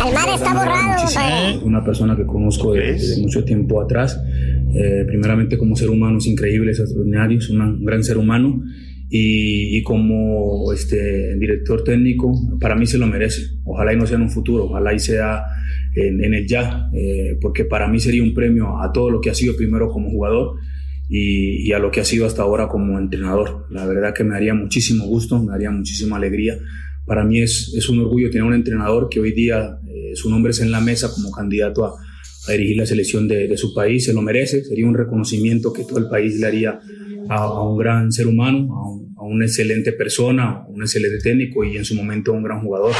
[0.00, 1.58] Almada está borrado, compadre.
[1.64, 4.20] una persona que conozco de- desde mucho tiempo atrás.
[4.74, 8.62] Eh, primeramente como ser humano es increíble, es extraordinario, es una- un gran ser humano
[9.08, 12.30] y, y como este, director técnico
[12.60, 13.42] para mí se lo merece.
[13.64, 15.44] Ojalá y no sea en un futuro, ojalá y sea
[16.06, 19.34] en, el ya, eh, porque para mí sería un premio a todo lo que ha
[19.34, 20.56] sido primero como jugador
[21.08, 23.66] y, a lo que ha sido hasta ahora como entrenador.
[23.70, 26.58] La verdad que me haría muchísimo gusto, me haría muchísima alegría.
[27.06, 30.50] Para mí es, es un orgullo tener un entrenador que hoy día eh, su nombre
[30.50, 31.94] es en la mesa como candidato a,
[32.48, 35.98] a dirigir la selección de, su país, se lo merece, sería un reconocimiento que todo
[35.98, 36.78] el país le haría
[37.28, 41.84] a, un gran ser humano, a, un- una excelente persona, un excelente técnico y en
[41.84, 42.92] su momento un gran jugador.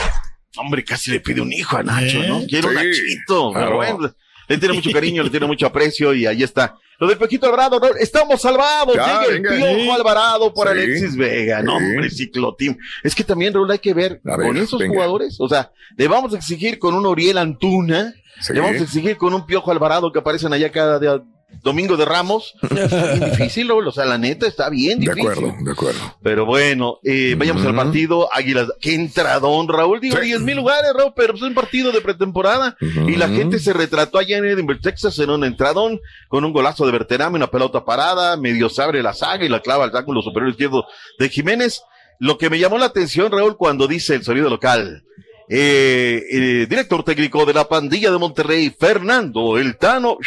[0.57, 2.23] Hombre, casi le pide un hijo a Nacho.
[2.23, 2.43] ¿no?
[2.47, 3.53] Quiero un Nachito.
[3.53, 3.77] claro.
[3.77, 4.15] Bueno,
[4.49, 6.75] le tiene mucho cariño, le tiene mucho aprecio y ahí está.
[7.01, 7.87] Lo del Pejito Alvarado, ¿no?
[8.01, 8.97] estamos salvados.
[8.97, 9.43] Ya, Llega el.
[9.43, 9.91] Piojo Sí.
[9.91, 10.73] Alvarado por Sí.
[10.73, 11.63] Alexis Vega.
[11.63, 11.85] No, Sí.
[11.85, 12.77] hombre, cicloteam.
[13.05, 14.95] Es que también, Raúl, hay que ver A ver, con esos venga.
[14.95, 15.37] jugadores.
[15.39, 18.15] O sea, le vamos a exigir con un Oriel Antuna.
[18.41, 18.53] Sí.
[18.53, 21.21] Le vamos a exigir con un Piojo Alvarado que aparecen allá cada día,
[21.63, 22.55] domingo de Ramos.
[22.63, 23.71] Está bien difícil.
[23.71, 25.31] O sea, la neta está bien De difícil.
[25.31, 26.17] acuerdo, de acuerdo.
[26.23, 28.29] Pero bueno, eh, vayamos al partido.
[28.33, 30.01] Águilas, qué entradón, Raúl.
[30.01, 30.27] Digo, Sí.
[30.27, 32.77] 10 mil lugares, Raúl, pero es un partido de pretemporada.
[32.81, 36.87] Y la gente se retrató allá en Edinburgh, Texas, en un entradón, con un golazo
[36.87, 40.23] de Berterame, una pelota parada, medio se abre la saga y la clava al ángulo
[40.23, 40.85] superior izquierdo
[41.19, 41.83] de Jiménez.
[42.21, 45.05] Lo que me llamó la atención, Raúl, cuando dice el sonido local.
[45.51, 50.19] Eh, director técnico de la pandilla de Monterrey, Fernando El Tano.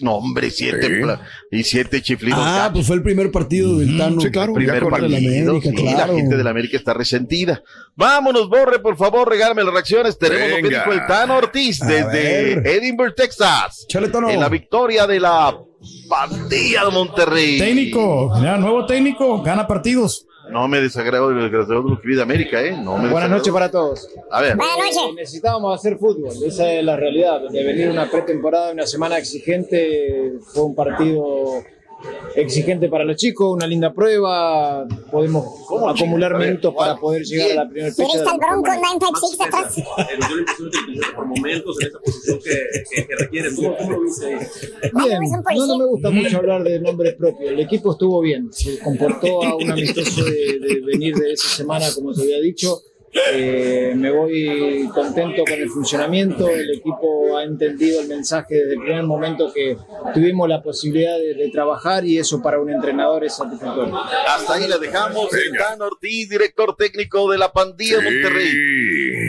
[0.00, 1.02] No, hombre, siete Sí.
[1.50, 2.40] y siete chiflidos.
[2.42, 4.20] Ah, pues fue el primer partido del Tano.
[4.20, 4.52] Sí, claro.
[4.52, 5.16] primer de la partido.
[5.52, 6.12] América, sí, claro.
[6.12, 7.62] La gente de la América está resentida.
[7.96, 10.18] Vámonos, Borre, por favor, regálame las reacciones.
[10.18, 12.66] Tenemos lo que dijo el Tano Ortiz A desde ver.
[12.66, 13.86] Edinburgh, Texas.
[13.88, 14.28] Chale, Tano.
[14.30, 15.56] En la victoria de la
[16.08, 17.58] pandilla de Monterrey.
[17.58, 20.26] Técnico, ya, nuevo técnico, gana partidos.
[20.50, 22.72] No me desagrado de lo que vi de América, ¿eh?
[22.72, 24.08] No me Buenas noches para todos.
[24.30, 24.56] A ver.
[24.56, 25.14] Buenas noches.
[25.14, 27.40] Necesitábamos hacer fútbol, esa es la realidad.
[27.50, 31.62] De venir una pretemporada, una semana exigente, fue un partido
[32.34, 34.86] exigente para los chicos, una linda prueba.
[35.10, 35.46] Podemos
[35.88, 38.08] acumular ver, minutos para poder llegar a la primera fecha.
[38.08, 38.88] Mira, está el Bronco forma.
[38.88, 39.74] 956 atrás.
[39.96, 43.54] Pero yo impresión de que por momentos en esa posición que, que, que requiere.
[43.54, 44.38] ¿Cómo, cómo lo viste ahí?
[44.94, 45.20] Bien,
[45.56, 47.52] no, no me gusta mucho hablar de nombres propios.
[47.52, 51.86] El equipo estuvo bien, se comportó a un amistoso de, de venir de esa semana,
[51.94, 52.82] como te había dicho.
[53.12, 56.48] Eh, me voy contento con el funcionamiento.
[56.48, 59.76] El equipo ha entendido el mensaje desde el primer momento que
[60.14, 63.96] tuvimos la posibilidad de, de trabajar y eso para un entrenador es satisfactorio.
[63.96, 65.28] Hasta ahí la dejamos.
[65.58, 68.52] Dan Ortiz, director técnico de la pandilla Monterrey.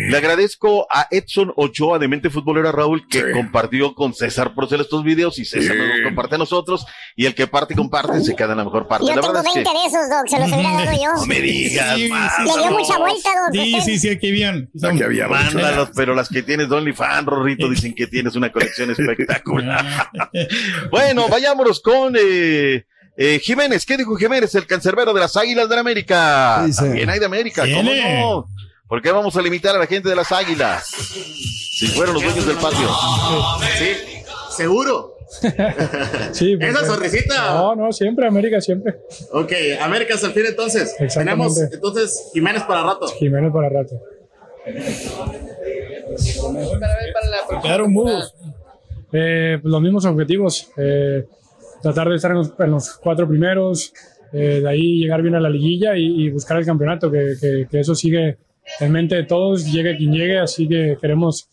[0.10, 5.04] Le agradezco a Edson Ochoa de Mente Futbolera Raúl que compartió con César Procel estos
[5.04, 8.36] videos y César nos los comparte a nosotros y el que parte y comparte se
[8.36, 9.06] queda en la mejor parte.
[9.06, 11.14] Yo la tengo verdad es 20 que de esos, Doc, se los hubiera dado yo.
[11.14, 12.44] no me digas, Sí, sí.
[12.44, 13.52] Le dio mucha vuelta, Doc.
[13.52, 13.86] Sí, usted.
[13.86, 14.70] sí, sí, aquí habían.
[14.84, 18.90] Aquí había Mándalos, pero las que tienes de OnlyFans, Rorrito, dicen que tienes una colección
[18.90, 20.10] espectacular.
[20.92, 22.84] bueno, vayámonos con eh,
[23.16, 23.86] eh, Jiménez.
[23.86, 26.66] ¿Qué dijo Jiménez, el cancerbero de las Águilas de la América?
[26.76, 28.50] También hay de América, ¿cómo no?
[28.90, 30.86] ¿Por qué vamos a limitar a la gente de las Águilas?
[30.88, 32.90] Si fueron los dueños del patio.
[33.78, 34.24] Sí,
[34.58, 35.16] seguro.
[36.32, 37.54] Sí, pues, Esa sonrisita.
[37.54, 38.96] No, no, siempre, América, siempre.
[39.32, 40.96] Ok, América hasta el fin entonces.
[41.00, 41.54] Exactamente.
[41.54, 43.08] Tenemos entonces Jiménez para rato.
[43.10, 43.96] Jiménez para rato.
[47.62, 48.34] Quedaron mudos.
[49.12, 50.72] Eh, pues, los mismos objetivos.
[50.78, 51.26] eh,
[51.82, 53.94] tratar de estar en los, en los cuatro primeros,
[54.34, 57.68] eh, de ahí llegar bien a la liguilla y, y buscar el campeonato, que, que-
[57.72, 58.38] que eso sigue
[58.80, 61.48] en mente de todos, llegue quien llegue, así que queremos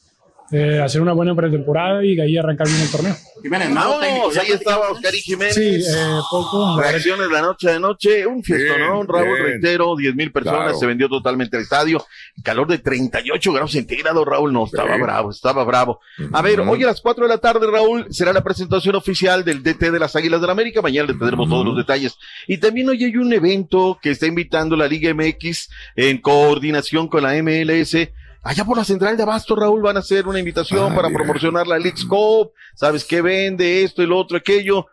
[0.52, 3.16] eh, hacer una buena pretemporada y de ahí arrancar bien el torneo.
[3.42, 3.88] Jiménez, técnico.
[3.88, 5.54] Vamos, ahí estaba Oscarín Jiménez.
[5.54, 6.80] Sí, eh, poco.
[6.80, 9.02] Reacciones la noche de noche, un fiestón, Bien, ¿no?
[9.02, 9.42] Raúl, bien.
[9.44, 10.78] reitero, 10 mil personas, Claro.
[10.78, 12.04] se vendió totalmente el estadio,
[12.42, 16.00] calor de 38 grados centígrados, Raúl, no, estaba bravo, estaba bravo.
[16.32, 19.62] A ver, hoy a las 4 de la tarde, Raúl, será la presentación oficial del
[19.62, 22.16] DT de las Águilas del América, mañana le tendremos todos los detalles.
[22.46, 27.22] Y también hoy hay un evento que está invitando la Liga MX en coordinación con
[27.22, 28.08] la MLS,
[28.46, 31.80] Allá por la central de Abasto, Raúl, van a hacer una invitación para promocionar la
[31.80, 32.52] League Cup.
[32.76, 33.82] ¿Sabes qué vende?
[33.82, 34.86] Esto y lo otro, aquello.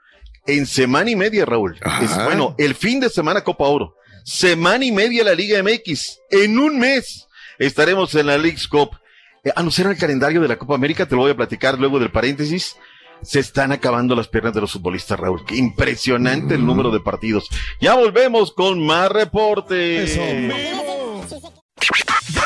[0.47, 1.79] En semana y media, Raúl.
[2.01, 3.95] Es, bueno, el fin de semana Copa Oro.
[4.23, 6.19] Semana y media la Liga MX.
[6.31, 7.27] En un mes
[7.59, 8.89] estaremos en la League Cup.
[9.43, 12.09] Eh, anunciaron el calendario de la Copa América, te lo voy a platicar luego del
[12.09, 12.75] paréntesis.
[13.21, 15.45] Se están acabando las piernas de los futbolistas, Raúl.
[15.45, 17.49] Qué impresionante el número de partidos.
[17.79, 20.17] Ya volvemos con más reportes.